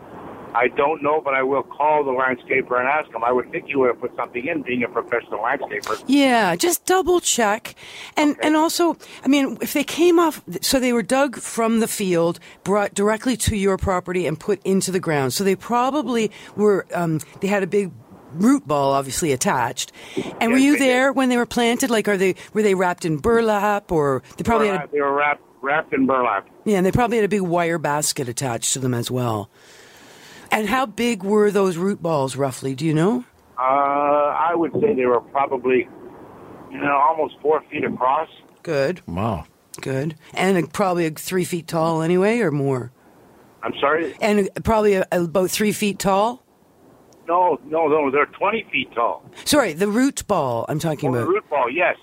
[0.57, 3.23] I don't know, but I will call the landscaper and ask him.
[3.23, 6.03] I would think you would have put something in, being a professional landscaper.
[6.07, 7.75] Yeah, just double check.
[8.15, 11.87] And and also, I mean, if they came off so they were dug from the
[11.87, 15.33] field, brought directly to your property and put into the ground.
[15.33, 17.91] So they probably were um, they had a big
[18.33, 19.91] root ball obviously attached.
[20.41, 20.89] And were you they did.
[20.89, 21.89] there when they were planted?
[21.89, 24.91] Like are they were they wrapped in burlap or they probably they were, had a,
[24.91, 26.47] they were wrapped, wrapped in burlap.
[26.65, 29.49] yeah, and they probably had a big wire basket attached to them as well.
[30.51, 32.73] And how big were those root balls roughly?
[32.75, 33.25] Do you know?
[33.57, 35.89] Uh, I would say they were probably,
[36.71, 38.29] you know, almost four feet across.
[38.63, 39.45] Good, Wow.
[39.81, 42.91] good, and probably three feet tall anyway, or more.
[43.63, 44.15] I'm sorry.
[44.21, 46.43] And probably about three feet tall.
[47.27, 48.09] No, no, no.
[48.09, 49.23] They're 20 feet tall.
[49.45, 51.97] Sorry, the root ball I'm talking Oh, the root ball, yes.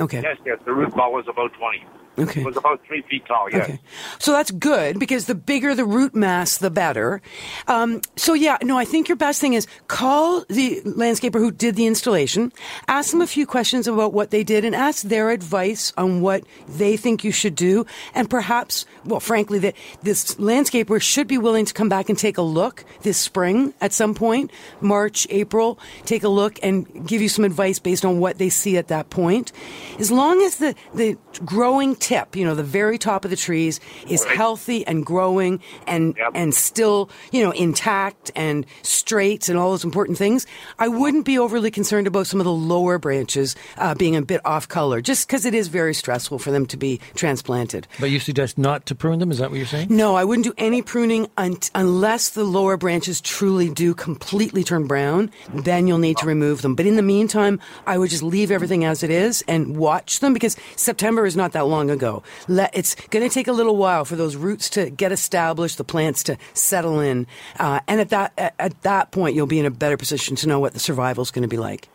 [0.00, 0.20] Okay.
[0.22, 0.58] Yes, yes.
[0.64, 1.84] The root ball was about 20.
[2.18, 2.42] Okay.
[2.42, 3.64] It was about three feet tall, yes.
[3.64, 3.80] Okay.
[4.18, 7.22] So that's good because the bigger the root mass, the better.
[7.68, 11.74] Um, so yeah, no, I think your best thing is call the landscaper who did
[11.74, 12.52] the installation,
[12.86, 16.44] ask them a few questions about what they did and ask their advice on what
[16.68, 17.86] they think you should do.
[18.14, 22.36] And perhaps, well, frankly, that this landscaper should be willing to come back and take
[22.36, 24.50] a look this spring at some point,
[24.82, 28.76] March, April, take a look and give you some advice based on what they see
[28.76, 29.50] at that point.
[29.98, 33.78] As long as the, the growing tip, you know, the very top of the trees
[34.08, 36.32] is healthy and growing and, Yep.
[36.34, 40.46] and still, you know, intact and straight and all those important things,
[40.78, 44.40] I wouldn't be overly concerned about some of the lower branches uh, being a bit
[44.44, 47.86] off color, just because it is very stressful for them to be transplanted.
[48.00, 49.30] But you suggest not to prune them?
[49.30, 49.86] Is that what you're saying?
[49.90, 54.86] No, I wouldn't do any pruning un- unless the lower branches truly do completely turn
[54.88, 55.30] brown.
[55.54, 56.74] Then you'll need to remove them.
[56.74, 60.32] But in the meantime, I would just leave everything as it is and watch them
[60.34, 62.22] because September is not that long ago.
[62.48, 66.22] It's going to take a little while for those roots to get established, the plants
[66.24, 67.26] to settle in,
[67.58, 70.48] uh, and at that at, at that point, you'll be in a better position to
[70.48, 71.88] know what the survival is going to be like.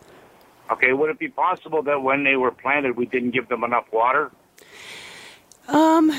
[0.71, 3.85] Okay, would it be possible that when they were planted, we didn't give them enough
[3.91, 4.31] water?
[5.67, 6.11] Um,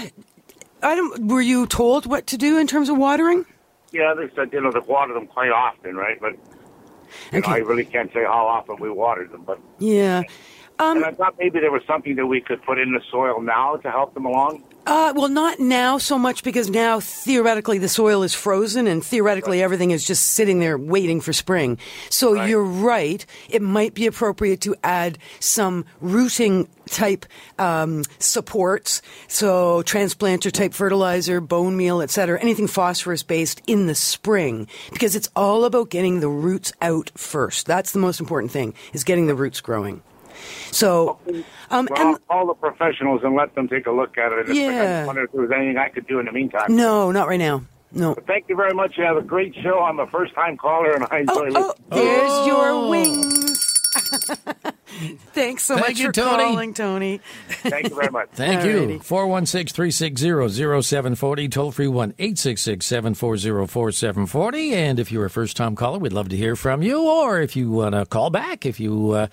[0.82, 1.28] I don't.
[1.28, 3.44] Were you told what to do in terms of watering?
[3.92, 6.20] Yeah, they said, you know, to water them quite often, right?
[6.20, 6.34] But
[7.32, 9.44] you know, I really can't say how often we watered them.
[9.44, 10.22] But Yeah.
[10.80, 13.40] Um, and I thought maybe there was something that we could put in the soil
[13.40, 14.62] now to help them along.
[14.86, 19.60] Uh, well, not now so much because now theoretically the soil is frozen and theoretically
[19.62, 21.76] everything is just sitting there waiting for spring.
[22.08, 22.48] So Right.
[22.48, 23.26] you're right.
[23.50, 27.26] It might be appropriate to add some rooting type
[27.58, 29.02] um, supports.
[29.26, 32.40] So transplanter type fertilizer, bone meal, etc.
[32.40, 37.66] Anything phosphorus based in the spring because it's all about getting the roots out first.
[37.66, 40.02] That's the most important thing is getting the roots growing.
[40.70, 41.18] So,
[41.70, 44.38] um, Well, and I'll call the professionals and let them take a look at it.
[44.40, 44.96] And if- I Yeah.
[45.00, 46.74] just wonder if there was anything I could do in the meantime.
[46.74, 47.62] no, not right now.
[47.90, 48.14] No.
[48.14, 48.98] But thank you very much.
[48.98, 49.80] You have a great show.
[49.80, 52.06] I'm a first time caller and I enjoy Oh, oh, listening.
[52.06, 52.88] there's your Oh.
[52.90, 53.67] wings.
[55.32, 56.42] Thanks so Thank much you, for Tony.
[56.44, 57.20] calling, Tony.
[57.48, 58.28] Thank you very much.
[58.32, 58.98] Thank you.
[58.98, 59.02] Alrighty.
[59.04, 64.74] 416 360 0740, toll free 1 866 740 4740.
[64.74, 67.00] And if you're a first time caller, we'd love to hear from you.
[67.00, 69.26] Or if you want to call back, if you uh,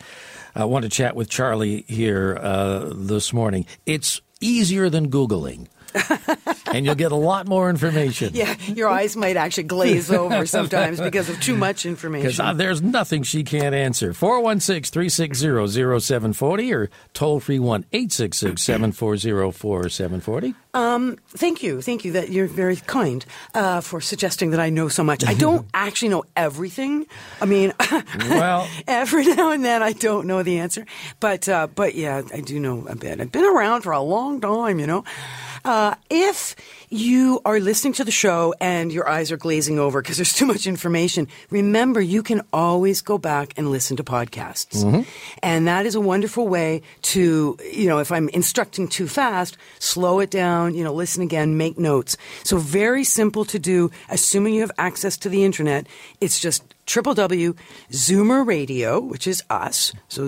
[0.60, 5.68] uh, want to chat with Charlie here uh, this morning, it's easier than Googling.
[6.76, 8.32] and you'll get a lot more information.
[8.36, 12.46] Yeah, your eyes might actually glaze over sometimes because of too much Because information.
[12.46, 14.14] uh, there's nothing she can't answer.
[14.14, 20.54] 416 360 0740 or toll free 1 866 740 4740.
[20.74, 22.12] Um, thank you, thank you.
[22.12, 25.24] That you're very kind uh, for suggesting that I know so much.
[25.26, 27.06] I don't actually know everything.
[27.42, 27.74] I mean,
[28.30, 30.86] Well- every now and then I don't know the answer,
[31.22, 33.22] but uh, but yeah, I do know a bit.
[33.22, 35.04] I've been around for a long time, you know.
[35.66, 36.56] Uh, if
[36.90, 40.46] you are listening to the show and your eyes are glazing over because there's too
[40.46, 44.84] much information, remember you can always go back and listen to podcasts.
[45.42, 50.20] And that is a wonderful way to, you know, if I'm instructing too fast, slow
[50.20, 52.16] it down, you know, listen again, make notes.
[52.44, 55.88] So very simple to do, assuming you have access to the internet.
[56.22, 59.92] It's just www.zoomer radio, which is us.
[60.08, 60.28] So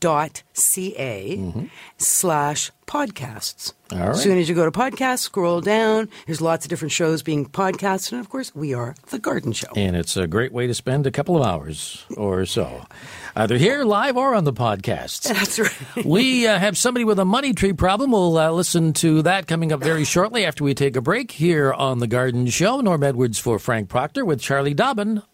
[0.00, 3.72] zoomerradio.ca slash podcasts.
[3.92, 4.08] All right.
[4.10, 6.08] As soon as you go to podcasts, scroll down.
[6.26, 8.12] There's lots of different shows being podcasted.
[8.12, 9.68] And of course, we are The Garden Show.
[9.76, 12.84] And it's a great way to spend a couple of hours or so,
[13.36, 15.22] either here live or on the podcasts.
[15.28, 16.04] That's right.
[16.04, 18.12] we uh, have somebody with a money tree problem.
[18.12, 21.72] We'll uh, listen to that coming up very shortly after we take a break here
[21.72, 22.80] on The Garden Show.
[22.80, 25.22] Norm Edwards for Frank Proctor with Charlie Dobbin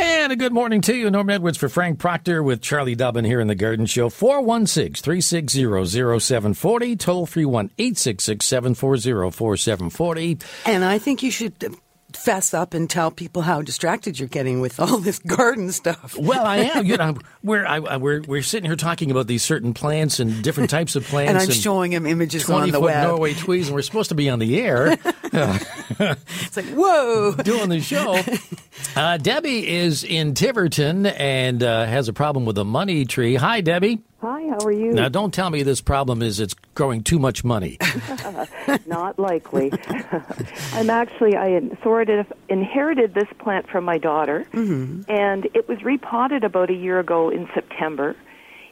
[0.00, 1.10] And a good morning to you.
[1.10, 4.08] Norm Edwards for Frank Proctor with Charlie Dobbin here in the Garden Show.
[4.08, 6.96] 416 360 0740.
[6.96, 10.38] Toll free 1 866 740 4740.
[10.66, 11.58] And I think you should
[12.18, 16.16] fess up and tell people how distracted you're getting with all this garden stuff.
[16.18, 16.84] Well, I am.
[16.84, 20.70] You know, we're I, we're we're sitting here talking about these certain plants and different
[20.70, 21.30] types of plants.
[21.30, 23.06] and I'm showing him images on the web.
[23.06, 24.96] Norway tweez, and we're supposed to be on the air
[25.32, 27.34] It's like, whoa.
[27.34, 28.20] doing the show.
[28.96, 33.34] Uh, Debbie is in Tiverton and uh, has a problem with a money tree.
[33.36, 34.00] Hi, Debbie.
[34.20, 34.92] Hi, how are you?
[34.94, 37.78] Now, don't tell me this problem is it's growing too much money.
[38.86, 39.72] Not likely.
[40.72, 45.08] I'm actually I inherited inherited this plant from my daughter, mm-hmm.
[45.08, 48.16] and it was repotted about a year ago in September.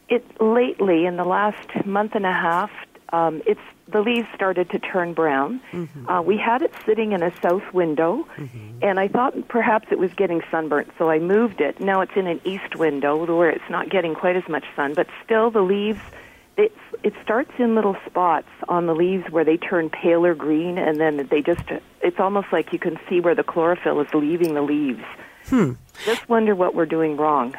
[0.09, 2.71] It lately, in the last month and a half,
[3.13, 5.61] um, it's the leaves started to turn brown.
[6.09, 8.27] Uh, we had it sitting in a south window,
[8.83, 11.81] and I thought perhaps it was getting sunburnt, so I moved it.
[11.81, 15.07] Now it's in an east window where it's not getting quite as much sun, but
[15.25, 16.01] still the leaves.
[16.57, 20.99] It it starts in little spots on the leaves where they turn paler green, and
[20.99, 21.63] then they just.
[22.03, 25.05] It's almost like you can see where the chlorophyll is leaving the leaves.
[25.47, 25.73] Hmm.
[26.05, 27.55] Just wonder what we're doing wrong.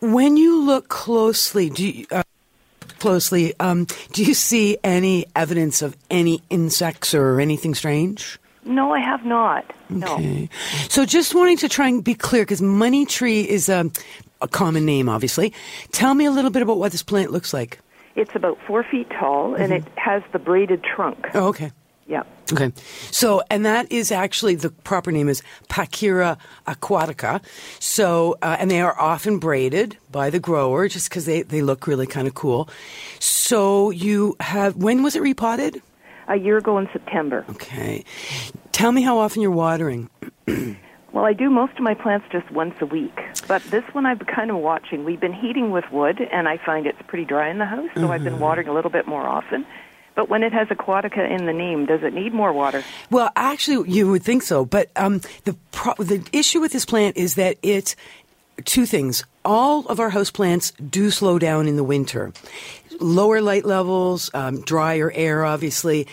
[0.00, 2.22] When you look closely, do you, uh,
[3.00, 8.38] closely, um, do you see any evidence of any insects or anything strange?
[8.64, 9.64] No, I have not.
[9.88, 10.14] No.
[10.14, 10.48] Okay.
[10.88, 13.90] So just wanting to try and be clear, because money tree is a,
[14.42, 15.52] a common name, obviously.
[15.92, 17.80] Tell me a little bit about what this plant looks like.
[18.16, 21.28] It's about four feet tall, and it has the braided trunk.
[21.32, 21.72] Oh, okay.
[22.10, 22.24] Yeah.
[22.52, 22.72] Okay.
[23.12, 27.40] So, and that is actually the proper name is Pachira aquatica.
[27.78, 31.86] So, uh, and they are often braided by the grower just because they, they look
[31.86, 32.68] really kind of cool.
[33.20, 35.80] So, you have, when was it repotted?
[36.26, 37.44] A year ago in September.
[37.50, 38.04] Okay.
[38.72, 40.10] Tell me how often you're watering.
[41.12, 43.18] Well, I do most of my plants just once a week,
[43.48, 45.04] but this one I've been kind of watching.
[45.04, 48.12] We've been heating with wood, and I find it's pretty dry in the house, so
[48.12, 49.66] I've been watering a little bit more often.
[50.14, 52.82] But when it has aquatica in the name, does it need more water?
[53.10, 57.16] Well, actually, you would think so, but um, the pro- the issue with this plant
[57.16, 57.94] is that it
[58.60, 59.24] two things.
[59.44, 62.32] All of our house plants do slow down in the winter.
[63.00, 66.06] Lower light levels, um, drier air, obviously.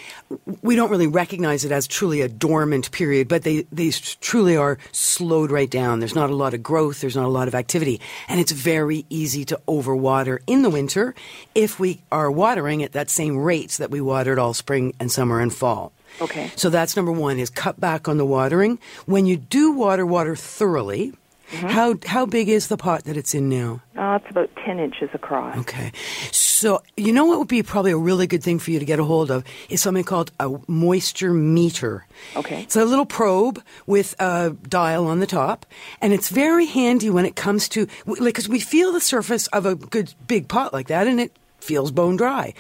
[0.62, 4.78] We don't really recognize it as truly a dormant period, but they, they truly are
[4.94, 6.00] slowed right down.
[6.00, 9.06] There's not a lot of growth, there's not a lot of activity, and it's very
[9.10, 11.14] easy to overwater in the winter
[11.54, 15.42] if we are watering at that same rate that we watered all spring and summer
[15.42, 15.92] and fall.
[16.22, 16.52] Okay.
[16.56, 18.80] So that's number one is cut back on the watering.
[19.06, 21.14] When you do water, water thoroughly.
[21.50, 23.82] How how big is the pot that it's in now?
[23.98, 25.58] Uh, it's about 10 inches across.
[25.58, 25.92] Okay.
[26.32, 29.00] So, you know what would be probably a really good thing for you to get
[29.00, 32.06] a hold of is something called a moisture meter.
[32.36, 32.64] Okay.
[32.64, 35.66] It's a little probe with a dial on the top,
[36.02, 39.66] and it's very handy when it comes to, like, because we feel the surface of
[39.66, 42.54] a good big pot like that, and it feels bone dry.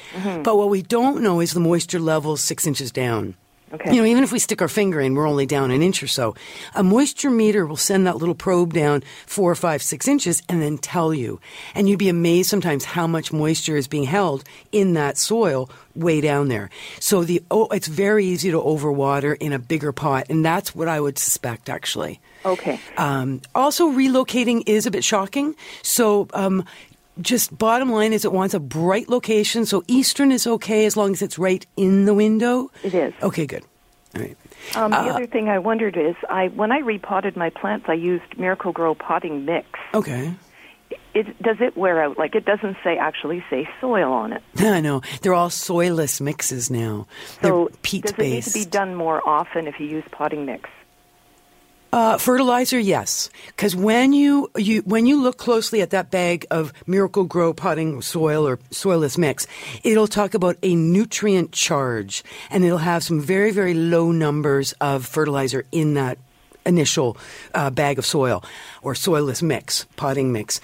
[0.43, 3.36] But what we don't know is the moisture level six inches down.
[3.73, 3.93] Okay.
[3.93, 6.08] You know, even if we stick our finger in, we're only down an inch or
[6.08, 6.36] so.
[6.73, 10.77] A moisture meter will send that little probe down four, five, six inches and then
[10.77, 11.41] tell you.
[11.75, 16.21] And you'd be amazed sometimes how much moisture is being held in that soil way
[16.21, 16.69] down there.
[16.99, 20.88] So the oh, it's very easy to overwater in a bigger pot, and that's what
[20.88, 22.21] I would suspect actually.
[22.45, 22.80] Okay.
[22.97, 25.56] Um, also, relocating is a bit shocking.
[25.82, 26.63] So, um,
[27.21, 29.65] just bottom line is it wants a bright location.
[29.65, 32.71] So, eastern is okay as long as it's right in the window.
[32.84, 33.13] It is.
[33.21, 33.63] Okay, good.
[34.15, 34.38] All right.
[34.75, 37.93] Um, the Uh, other thing I wondered is, I when I repotted my plants, I
[37.93, 39.67] used Miracle-Gro potting mix.
[39.93, 40.34] Okay.
[41.13, 42.17] It, does it wear out?
[42.17, 44.43] Like it doesn't say actually say soil on it.
[44.60, 45.01] I know.
[45.21, 47.08] They're all soilless mixes now.
[47.41, 50.45] So They're peat does it need to be done more often if you use potting
[50.45, 50.70] mix?
[51.93, 56.73] Uh, fertilizer, yes, because when you, you when you look closely at that bag of
[56.85, 59.47] Miracle-Gro potting soil or soilless mix,
[59.83, 65.05] it'll talk about a nutrient charge, and it'll have some very very low numbers of
[65.05, 66.17] fertilizer in that
[66.65, 67.17] initial
[67.55, 68.43] uh, bag of soil
[68.81, 70.59] or soilless mix, potting mix.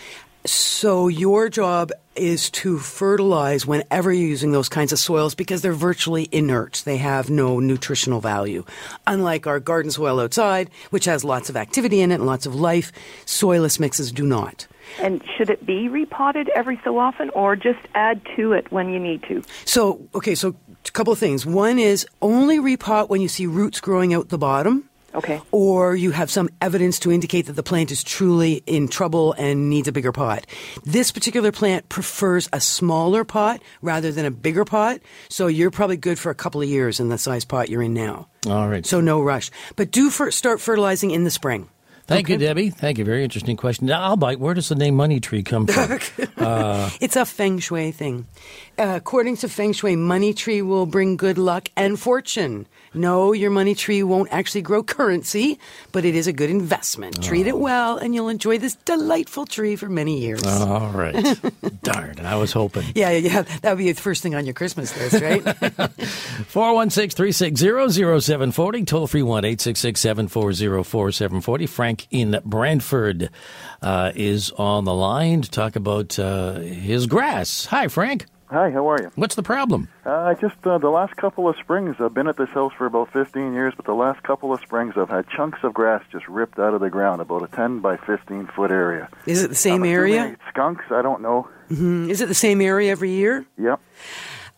[0.45, 5.74] So your job is to fertilize whenever you're using those kinds of soils because they're
[5.74, 6.82] virtually inert.
[6.86, 8.64] They have no nutritional value.
[9.07, 12.55] Unlike our garden soil outside, which has lots of activity in it and lots of
[12.55, 12.91] life,
[13.26, 14.68] soilless mixes do not.
[14.99, 18.99] And should it be repotted every so often, or just add to it when you
[18.99, 19.41] need to?
[19.66, 20.55] So, okay, so
[20.86, 21.45] a couple of things.
[21.45, 24.89] One is only repot when you see roots growing out the bottom.
[25.16, 25.41] Okay.
[25.51, 29.70] Or you have some evidence to indicate that the plant is truly in trouble and
[29.70, 30.45] needs a bigger pot.
[30.84, 34.99] This particular plant prefers a smaller pot rather than a bigger pot,
[35.30, 37.93] so you're probably good for a couple of years in the size pot you're in
[37.93, 38.28] now.
[38.47, 38.86] All right.
[38.86, 39.51] So no rush.
[39.76, 41.70] But do fer- start fertilizing in the spring.
[42.06, 42.70] Thank you, Debbie.
[42.70, 43.06] Thank you.
[43.06, 43.88] Very interesting question.
[43.88, 44.39] Now, I'll bite.
[44.39, 45.99] Where does the name Money Tree come from?
[46.38, 48.28] uh, It's a feng shui thing.
[48.78, 52.66] Uh, according to feng shui, money tree will bring good luck and fortune.
[52.95, 55.60] No, your money tree won't actually grow currency,
[55.91, 57.22] but it is a good investment.
[57.24, 60.43] Treat it well, and you'll enjoy this delightful tree for many years.
[60.45, 61.16] all right.
[61.84, 62.86] Darn, I was hoping.
[62.95, 65.43] Yeah, yeah, that would be the first thing on your Christmas list, right?
[66.47, 67.91] 416 360
[68.22, 71.66] 0740, toll free 1 866 740 4740.
[71.68, 73.30] Frank in Brantford
[73.82, 77.66] uh, is on the line to talk about uh, his grass.
[77.68, 78.26] Hi, Frank.
[78.50, 79.12] Hi, how are you?
[79.16, 79.88] What's the problem?
[80.06, 81.96] Uh, I just uh, the last couple of springs.
[82.00, 84.94] I've been at this house for about 15 years, but the last couple of springs,
[84.96, 87.98] I've had chunks of grass just ripped out of the ground, about a 10 by
[87.98, 89.10] 15 foot area.
[89.26, 90.36] Is it the same I'm area?
[90.50, 90.86] Skunks?
[90.91, 91.48] I don't know.
[91.70, 93.44] hmm Is it the same area every year?
[93.58, 93.80] Yep.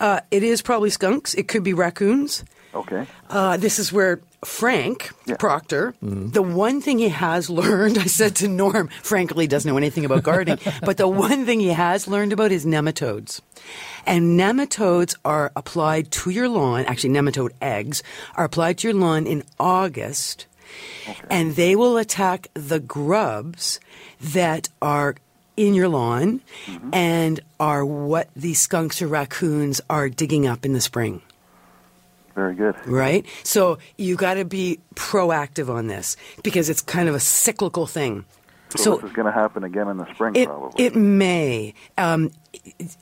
[0.02, 1.34] Uh, it is probably skunks.
[1.34, 2.44] It could be raccoons.
[2.74, 3.08] Okay.
[3.30, 6.30] Uh, this is where Frank Proctor, mm-hmm.
[6.30, 10.24] the one thing he has learned, I said to Norm, frankly, doesn't know anything about
[10.24, 13.41] gardening, but the one thing he has learned about is nematodes.
[14.06, 18.04] And nematodes are applied to your lawn, actually, nematode eggs
[18.36, 20.46] are applied to your lawn in August,
[21.30, 23.80] and they will attack the grubs
[24.22, 25.16] that are
[25.58, 26.89] in your lawn mm-hmm.
[26.93, 31.22] and are what the skunks or raccoons are digging up in the spring
[32.36, 32.76] Very good.
[32.86, 33.26] right?
[33.44, 38.26] So you got to be proactive on this because it's kind of a cyclical thing.
[38.76, 40.84] So, So this is going to happen again in the spring, it probably.
[40.84, 41.74] it may.
[41.98, 42.32] Um,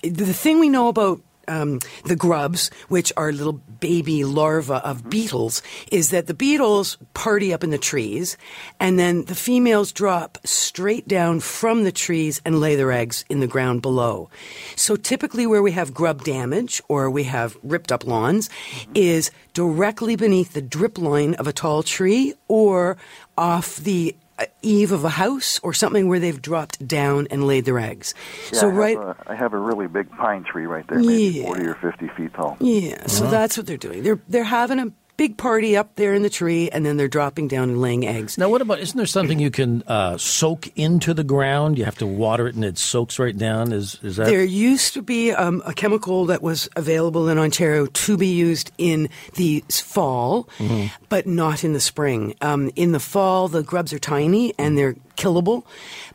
[0.04, 4.88] the thing we know about um, the grubs, which are little baby larvae Mm-hmm.
[4.88, 8.38] of beetles, is that the beetles party up in the trees,
[8.80, 13.40] and then the females drop straight down from the trees and lay their eggs in
[13.40, 14.30] the ground below.
[14.76, 18.92] So typically, where we have grub damage or we have ripped up lawns, Mm-hmm.
[18.96, 22.98] is directly beneath the drip line of a tall tree or
[23.38, 27.66] off the Uh, eave of a house or something where they've dropped down and laid
[27.66, 28.16] their eggs.
[28.52, 31.40] yeah, so I right A, I have a really big pine tree right there, maybe
[31.40, 31.46] Yeah.
[31.46, 32.58] 40 or 50 feet tall.
[32.60, 33.32] Yeah, so uh-huh.
[33.32, 34.02] that's what they're doing.
[34.02, 34.92] They're they're having a
[35.24, 38.38] big party up there in the tree, and then they're dropping down and laying eggs.
[38.38, 41.78] Now, what about, isn't there something you can uh, soak into the ground?
[41.78, 43.72] You have to water it and it soaks right down?
[43.72, 44.26] Is, is that?
[44.26, 48.72] There used to be um, a chemical that was available in Ontario to be used
[48.78, 50.92] in the fall, Mhm.
[51.08, 52.36] but not in the spring.
[52.42, 55.64] Um, in the fall, the grubs are tiny and they're killable.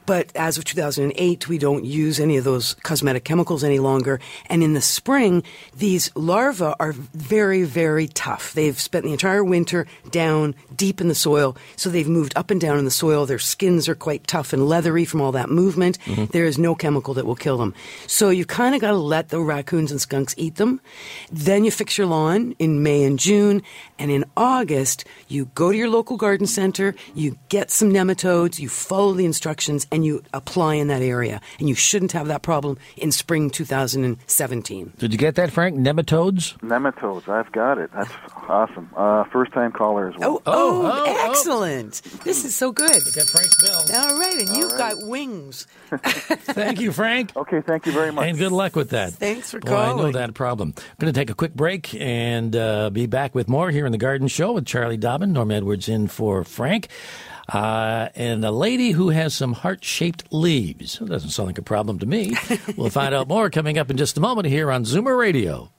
[0.07, 4.21] But as of 2008, we don't use any of those cosmetic chemicals any longer.
[4.47, 5.43] And in the spring,
[5.77, 8.55] these larvae are very, very tough.
[8.55, 12.61] They've spent the entire winter down deep in the soil, so they've moved up and
[12.61, 13.27] down in the soil.
[13.27, 15.99] Their skins are quite tough and leathery from all that movement.
[16.07, 16.31] Mhm.
[16.31, 17.75] There is no chemical that will kill them.
[18.07, 20.81] So you kind of got to let the raccoons and skunks eat them.
[21.31, 23.63] Then you fix your lawn in May and June.
[23.99, 28.69] And in August, you go to your local garden center, you get some nematodes, you
[28.89, 31.41] follow the instructions, and you apply in that area.
[31.59, 34.95] And you shouldn't have that problem in spring 2017.
[34.99, 35.77] Did you get that, Frank?
[35.77, 36.57] Nematodes?
[36.61, 37.91] Nematodes, I've got it.
[37.93, 38.11] That's
[38.49, 38.89] awesome.
[38.97, 40.43] Uh, first time caller as well.
[40.47, 42.01] Oh, oh, excellent.
[42.25, 42.91] This is so good.
[43.15, 43.85] got Frank's bell.
[43.95, 45.67] All right, and you've got wings.
[45.91, 47.37] Thank you, Frank.
[47.37, 48.27] Okay, thank you very much.
[48.27, 49.13] And good luck with that.
[49.13, 50.75] Thanks for Boy, I know that problem.
[50.77, 53.93] I'm going to take a quick break and uh, be back with more here in
[53.93, 55.33] the Garden Show with Charlie Dobbin.
[55.33, 56.89] Norm Edwards in for Frank.
[57.49, 60.99] Uh, and a lady who has some heart shaped leaves.
[60.99, 62.37] That doesn't sound like a problem to me.
[62.77, 65.71] we'll find out more coming up in just a moment here on Zoomer Radio.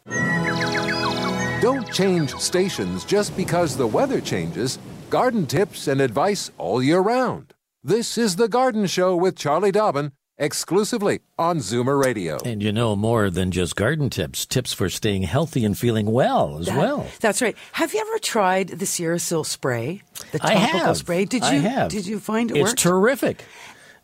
[1.61, 4.79] Don't change stations just because the weather changes.
[5.09, 7.53] Garden tips and advice all year round.
[7.83, 12.37] This is The Garden Show with Charlie Dobbin, exclusively on Zoomer Radio.
[12.43, 16.57] And you know more than just garden tips, tips for staying healthy and feeling well
[16.59, 17.05] as That- well.
[17.19, 17.55] That's right.
[17.73, 20.01] Have you ever tried the SierraSil spray?
[20.31, 20.97] The I topical have.
[20.97, 21.25] spray?
[21.25, 21.91] Did you I have.
[21.91, 22.79] did you find it It's worked?
[22.79, 23.43] terrific.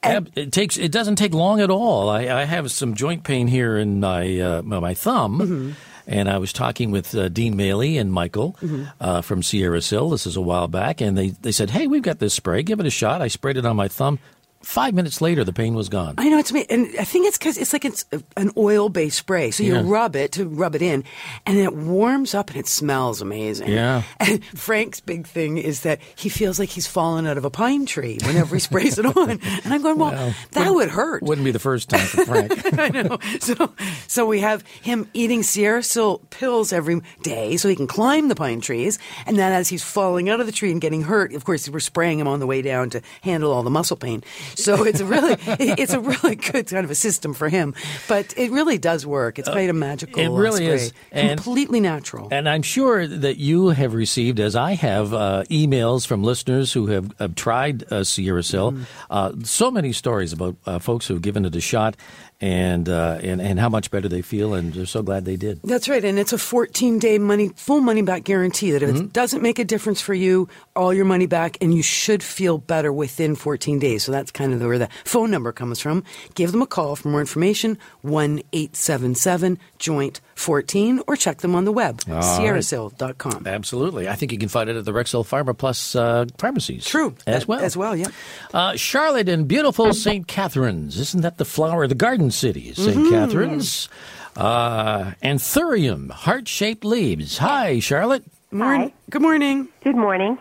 [0.03, 0.77] Ab- it takes.
[0.77, 2.09] It doesn't take long at all.
[2.09, 5.71] I, I have some joint pain here in my uh, my thumb, Mm-hmm.
[6.05, 8.91] and I was talking with uh, Dean Maley and Michael Mhm.
[9.01, 10.11] uh, from SierraSil.
[10.11, 12.61] This is a while back, and they they said, "Hey, we've got this spray.
[12.61, 14.19] Give it a shot." I sprayed it on my thumb.
[14.65, 16.15] Five minutes later, the pain was gone.
[16.17, 18.03] I know it's me, and I think it's because it's like it's
[18.35, 19.51] an oil-based spray.
[19.51, 19.83] So you Yeah.
[19.85, 21.03] rub it to rub it in,
[21.45, 23.69] and it warms up and it smells amazing.
[23.71, 24.01] Yeah.
[24.19, 27.85] And Frank's big thing is that he feels like he's fallen out of a pine
[27.85, 29.29] tree whenever he sprays it on,
[29.63, 31.21] and I'm going, well, Well, that would hurt.
[31.21, 32.79] Wouldn't be the first time for Frank.
[32.79, 33.19] I know.
[33.39, 33.71] So,
[34.07, 38.61] so we have him eating SierraSil pills every day so he can climb the pine
[38.61, 38.97] trees.
[39.27, 41.79] And then as he's falling out of the tree and getting hurt, of course, we're
[41.79, 44.23] spraying him on the way down to handle all the muscle pain.
[44.55, 47.73] So it's a really, it's a really good kind of a system for him.
[48.07, 49.39] But it really does work.
[49.39, 50.93] It's quite a magical it really is.
[51.11, 52.29] And- Completely natural.
[52.31, 56.87] And I'm sure that you have received, as I have, uh, emails from listeners who
[56.87, 58.73] have, have tried uh, SierraSil.
[58.73, 58.83] Mm-hmm.
[59.09, 61.95] Uh, so many stories about uh, folks who have given it a shot
[62.41, 65.61] and, uh, and and how much better they feel, and they're so glad they did.
[65.63, 68.71] That's right, and it's a 14 day money full money back guarantee.
[68.71, 69.05] That if Mm-hmm.
[69.05, 72.57] it doesn't make a difference for you, all your money back, and you should feel
[72.57, 74.03] better within 14 days.
[74.03, 76.03] So that's kind of where the phone number comes from.
[76.35, 77.77] Give them a call for more information.
[78.01, 82.23] One eight seven seven joint 14, or check them on the web All right.
[82.23, 83.47] sierrasil.com.
[83.47, 84.07] Absolutely.
[84.09, 86.85] I think you can find it at the Rexall Pharma Plus uh, pharmacies.
[86.85, 87.59] True, As well.
[87.61, 88.07] As well, yeah.
[88.53, 90.27] Uh, Charlotte and beautiful St.
[90.27, 90.99] Catharines.
[90.99, 92.73] Isn't that the flower of the garden city?
[92.73, 93.09] saint Mhm.
[93.09, 93.89] Catharines.
[94.35, 97.37] Uh, anthurium, heart shaped leaves.
[97.37, 98.23] Hi, Charlotte.
[98.51, 98.91] Morning.
[99.09, 99.69] Good morning.
[99.83, 100.37] Good morning.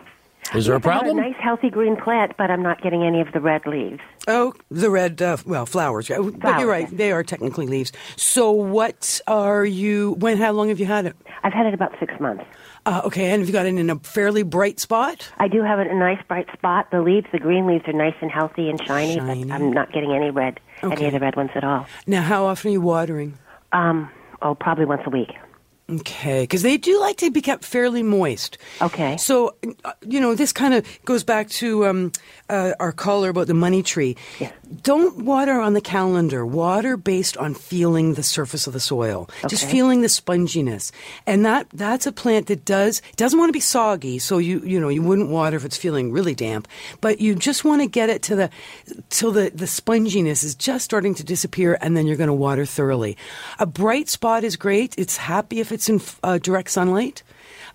[0.53, 1.17] Is there a Yes, I have problem?
[1.17, 3.99] a nice, healthy green plant, but I'm not getting any of the red leaves.
[4.27, 6.07] Oh, the red, uh, well, flowers.
[6.09, 6.19] yeah.
[6.19, 7.91] But you're right, they are technically leaves.
[8.15, 11.15] So, what are you, when, how long have you had it?
[11.43, 12.43] I've had it about six months.
[12.85, 15.27] Uh, okay, and have you got it in a fairly bright spot?
[15.39, 16.91] I do have it in a nice bright spot.
[16.91, 19.45] The leaves, the green leaves, are nice and healthy and shiny, Shiny.
[19.45, 21.87] but I'm not getting any red, any of the red ones at all.
[22.05, 23.37] Now, how often are you watering?
[23.73, 24.09] Um,
[24.43, 25.31] oh, probably once a week.
[25.87, 28.57] Okay, because they do like to be kept fairly moist.
[28.81, 29.17] Okay.
[29.17, 32.11] So, uh, you know, this kind of goes back to um,
[32.49, 34.15] uh, our caller about the money tree.
[34.81, 36.45] Don't water on the calendar.
[36.45, 40.91] Water based on feeling the surface of the soil, just feeling the sponginess,
[41.25, 44.19] and that that's a plant that does doesn't want to be soggy.
[44.19, 46.67] So you you know you wouldn't water if it's feeling really damp,
[47.01, 48.49] but you just want to get it to the
[49.09, 52.65] till the the sponginess is just starting to disappear, and then you're going to water
[52.65, 53.17] thoroughly.
[53.59, 54.95] A bright spot is great.
[54.97, 57.23] It's happy if it's in uh, direct sunlight.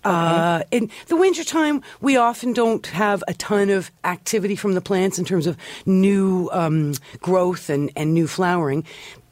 [0.03, 5.19] Uh, in the wintertime, we often don't have a ton of activity from the plants
[5.19, 8.83] in terms of new um, growth and, and new flowering.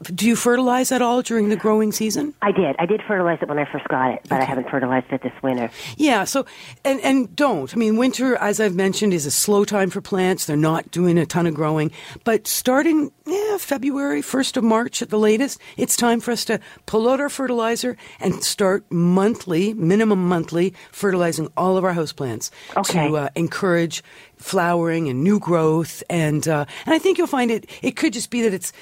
[0.02, 2.32] Do you fertilize at all during the growing season?
[2.40, 2.74] I did.
[2.78, 5.32] I did fertilize it when I first got it, but I haven't fertilized it this
[5.42, 5.70] winter.
[5.98, 6.46] Yeah, so
[6.86, 7.70] and and don't.
[7.74, 10.46] I mean, winter, as I've mentioned, is a slow time for plants.
[10.46, 11.90] They're not doing a ton of growing,
[12.24, 13.12] but starting
[13.58, 17.28] February, first of March at the latest, it's time for us to pull out our
[17.28, 23.08] fertilizer and start monthly, minimum monthly, fertilizing all of our houseplants Okay.
[23.08, 24.02] to uh, encourage
[24.40, 26.02] flowering and new growth.
[26.10, 27.68] And uh, and I think you'll find it.
[27.82, 28.72] It could just be that it's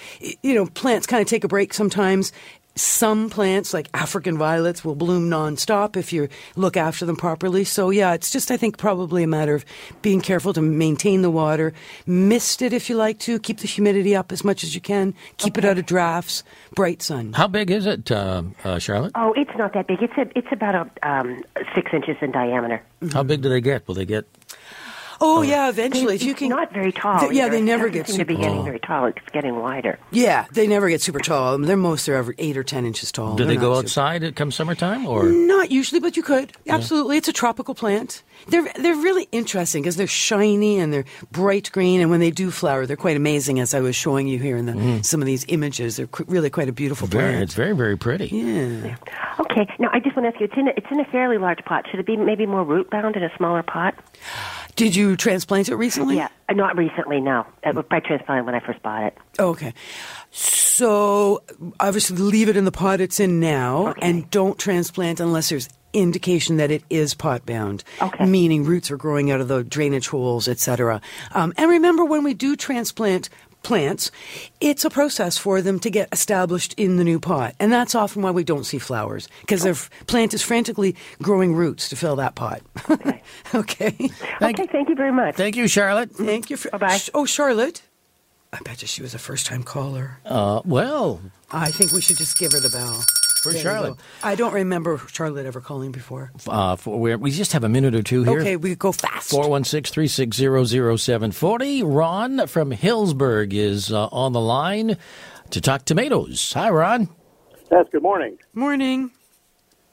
[0.42, 2.32] you know plants kind of take a break sometimes.
[2.76, 7.64] Some plants, like African violets, will bloom nonstop if you look after them properly.
[7.64, 9.64] So, yeah, it's just, I think, probably a matter of
[10.00, 11.72] being careful to maintain the water,
[12.06, 15.12] mist it if you like to, keep the humidity up as much as you can,
[15.38, 16.44] keep it out of drafts,
[16.76, 17.32] bright sun.
[17.32, 19.10] How big is it, uh, uh, Charlotte?
[19.16, 20.00] Oh, it's not that big.
[20.00, 21.42] It's a, it's about a, um,
[21.74, 22.80] six inches in diameter.
[23.12, 23.88] How big do they get?
[23.88, 24.28] Will they get?
[25.20, 26.48] Oh, yeah, eventually, if you can.
[26.48, 27.20] Not very tall.
[27.20, 27.50] Th- yeah, either.
[27.52, 28.64] they It never doesn't get seem to be super getting tall.
[28.64, 29.04] very tall.
[29.06, 29.98] It's getting wider.
[30.10, 31.58] Yeah, they never get super tall.
[31.58, 33.34] They're most they're over eight or ten inches tall.
[33.36, 35.24] Do They're they go not super- outside at come summertime or?
[35.24, 36.52] Not usually, but you could.
[36.64, 36.74] Yeah.
[36.76, 38.22] Absolutely, it's a tropical plant.
[38.48, 42.50] They're they're really interesting because they're shiny and they're bright green, and when they do
[42.50, 43.58] flower, they're quite amazing.
[43.60, 45.04] As I was showing you here in the, Mhm.
[45.04, 47.42] some of these images, they're qu- really quite a beautiful Very, plant.
[47.42, 48.28] it's very, very pretty.
[48.28, 48.96] Yeah.
[49.40, 49.66] Okay.
[49.80, 50.46] Now, I just want to ask you.
[50.46, 51.86] It's in a, it's in a fairly large pot.
[51.90, 53.94] Should it be maybe more root bound in a smaller pot?
[54.78, 56.16] Did you transplant it recently?
[56.16, 57.20] Yeah, uh, not recently.
[57.20, 59.18] No, it was probably transplanted when I first bought it.
[59.40, 59.74] Okay.
[60.30, 61.42] So
[61.80, 66.58] obviously, leave it in the pot it's in now, and don't transplant unless there's indication
[66.58, 67.82] that it is pot bound.
[68.00, 68.24] Okay.
[68.24, 71.00] Meaning roots are growing out of the drainage holes, etc.
[71.32, 73.28] Um, and remember, when we do transplant
[73.68, 74.10] plants,
[74.60, 77.54] it's a process for them to get established in the new pot.
[77.60, 81.54] And that's often why we don't see flowers, because their f- plant is frantically growing
[81.54, 82.62] roots to fill that pot.
[83.54, 83.94] Okay.
[83.94, 84.10] okay.
[84.42, 85.34] okay, thank you very much.
[85.36, 86.10] Thank you, Charlotte.
[86.10, 86.56] Thank you.
[86.56, 86.98] For, Bye-bye.
[87.14, 87.82] Oh, Charlotte.
[88.52, 90.18] I bet you she was a first time caller.
[90.24, 93.04] Uh, well, I think we should just give her the bell.
[93.42, 93.96] For There Charlotte.
[94.22, 96.32] I don't remember Charlotte ever calling before.
[96.48, 98.40] uh, for where we just have a minute or two here.
[98.40, 99.30] Okay, we go fast.
[99.30, 101.82] 416 360 0740.
[101.84, 104.96] Ron from Hillsburgh is uh, on the line
[105.50, 106.52] to talk tomatoes.
[106.54, 107.08] Hi, Ron.
[107.70, 108.38] Yes, good morning.
[108.54, 109.10] Morning.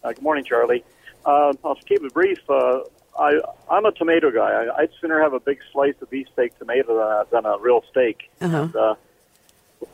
[0.03, 0.83] Uh, good morning, Charlie.
[1.25, 2.39] Uh, I'll keep it brief.
[2.49, 2.79] Uh,
[3.19, 3.39] I,
[3.69, 4.65] I'm a tomato guy.
[4.65, 7.83] I, I'd sooner have a big slice of beefsteak tomato than a, than a real
[7.91, 8.29] steak.
[8.41, 8.57] Uh-huh.
[8.63, 8.95] And, uh,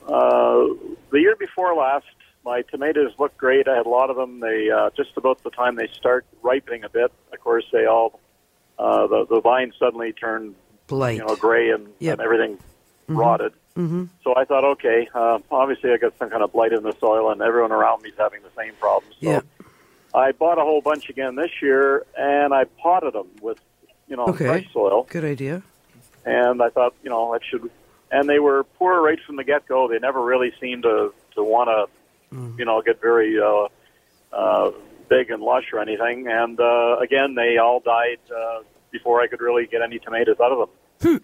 [0.08, 0.68] uh,
[1.12, 2.06] the year before last,
[2.44, 3.68] my tomatoes look great.
[3.68, 4.40] I had a lot of them.
[4.40, 7.12] They uh, just about the time they start ripening a bit.
[7.32, 8.20] Of course, they all
[8.80, 10.56] uh, the the vines suddenly turn
[10.88, 11.18] Blight.
[11.18, 12.14] you know gray and, Yep.
[12.14, 12.58] and everything
[13.10, 13.18] Mhm.
[13.18, 13.54] rotted.
[13.78, 14.06] Mm-hmm.
[14.24, 17.32] So I thought, okay, uh, obviously I got some kind of blight in the soil,
[17.32, 19.12] and everyone around me is having the same problem.
[19.22, 19.42] So Yeah.
[20.14, 23.60] I bought a whole bunch again this year, and I potted them with,
[24.10, 24.46] you know, Okay.
[24.46, 25.08] fresh soil.
[25.10, 25.62] Good idea.
[26.26, 27.70] And I thought, you know, that should.
[28.12, 29.88] And they were poor right from the get go.
[29.88, 31.88] They never really seemed to to want to,
[32.34, 32.58] Mm.
[32.58, 33.68] you know, get very uh,
[34.34, 34.72] uh,
[35.10, 36.28] big and lush or anything.
[36.28, 38.62] And uh, again, they all died uh,
[38.92, 40.70] before I could really get any tomatoes out of
[41.02, 41.22] them.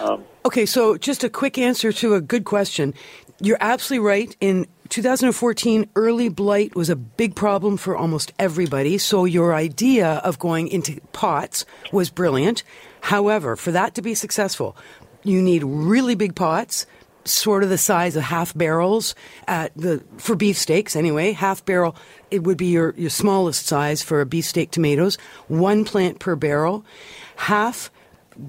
[0.00, 2.94] Um, Okay, so just a quick answer to a good question.
[3.40, 4.36] You're absolutely right.
[4.40, 8.98] In 2014, early blight was a big problem for almost everybody.
[8.98, 12.64] So your idea of going into pots was brilliant.
[13.02, 14.76] However, for that to be successful,
[15.22, 16.86] you need really big pots,
[17.24, 19.14] sort of the size of half barrels
[19.46, 21.32] at the for beefsteaks anyway.
[21.32, 21.96] Half barrel
[22.30, 25.16] it would be your, your smallest size for a beefsteak tomatoes.
[25.48, 26.84] One plant per barrel.
[27.36, 27.90] Half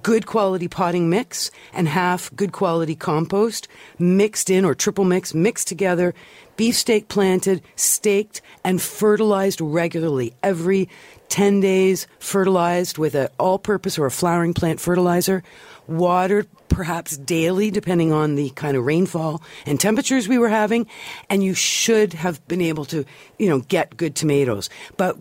[0.02, 3.68] good quality potting mix and half good quality compost
[4.00, 6.14] mixed in or triple mix mixed together
[6.56, 10.88] beefsteak planted staked and fertilized regularly every
[11.30, 15.44] 10 days fertilized with an all-purpose or a flowering plant fertilizer
[15.88, 20.88] watered perhaps daily depending on the kind of rainfall and temperatures we were having
[21.30, 23.06] and you should have been able to
[23.38, 25.18] you know get good tomatoes but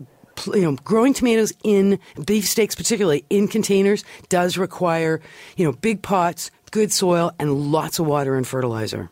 [0.47, 5.21] you know, growing tomatoes in beefsteaks, particularly in containers, does require,
[5.57, 9.09] you know, big pots, good soil, and lots of water and fertilizer.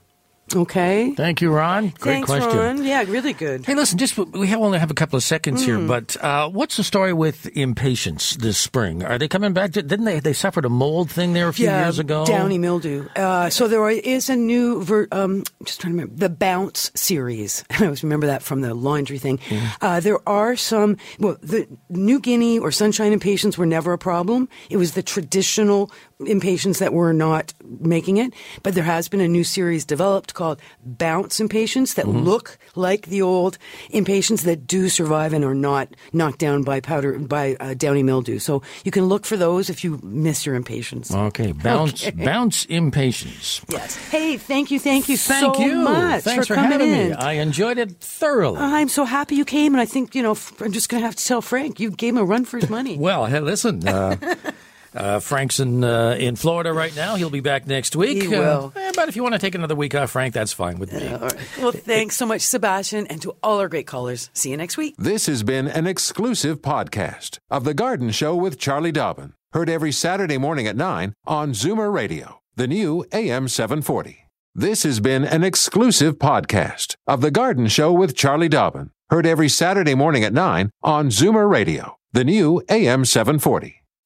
[0.55, 1.13] Okay.
[1.15, 1.89] Thank you, Ron.
[1.99, 2.57] Great Thanks, question.
[2.57, 2.83] Ron.
[2.83, 3.65] Yeah, really good.
[3.65, 5.87] Hey, listen, just we have only have a couple of seconds here, Mm.
[5.87, 9.03] but uh, what's the story with impatiens this spring?
[9.03, 9.71] Are they coming back?
[9.71, 10.19] Didn't they?
[10.19, 12.25] They suffered a mold thing there a few yeah, years ago.
[12.25, 13.07] Downy mildew.
[13.15, 17.63] Uh, so there is a new, ver- um, just trying to remember, the Bounce series.
[17.71, 19.39] I always remember that from the laundry thing.
[19.81, 24.49] Uh, there are some, well, the New Guinea or sunshine impatiens were never a problem.
[24.69, 25.91] It was the traditional
[26.27, 28.33] impatiens that were not making it.
[28.63, 32.23] But there has been a new series developed called Bounce impatiens that Mhm.
[32.23, 33.57] look like the old
[33.89, 38.39] impatiens that do survive and are not knocked down by powder, by uh, downy mildew.
[38.39, 41.13] So you can look for those if you miss your impatiens.
[41.13, 42.23] Okay, bounce, Okay.
[42.25, 43.61] bounce impatiens.
[43.69, 43.95] Yes.
[44.09, 45.75] Hey, thank you, thank you Thank so you.
[45.75, 47.09] much Thanks for, for, coming having in.
[47.09, 47.13] me.
[47.13, 48.59] I enjoyed it thoroughly.
[48.59, 51.15] I'm so happy you came, and I think you know I'm just going to have
[51.15, 52.97] to tell Frank you gave him a run for his money.
[53.01, 53.87] Well, hey, listen.
[53.87, 54.15] Uh,
[54.95, 57.15] uh, Frank's in uh, in Florida right now.
[57.15, 58.23] He'll be back next week.
[58.23, 58.73] He Uh, will.
[58.75, 61.07] eh, but if you want to take another week off, Frank, that's fine with me.
[61.61, 64.29] Well, thanks so much, Sebastian, and to all our great callers.
[64.33, 64.95] See you next week.
[64.97, 69.33] This has been an exclusive podcast of The Garden Show with Charlie Dobbin.
[69.53, 74.27] Heard every Saturday morning at 9 on Zoomer Radio, the new AM 740.
[74.55, 78.91] This has been an exclusive podcast of The Garden Show with Charlie Dobbin.
[79.09, 83.80] Heard every Saturday morning at 9 on Zoomer Radio, the new AM 740.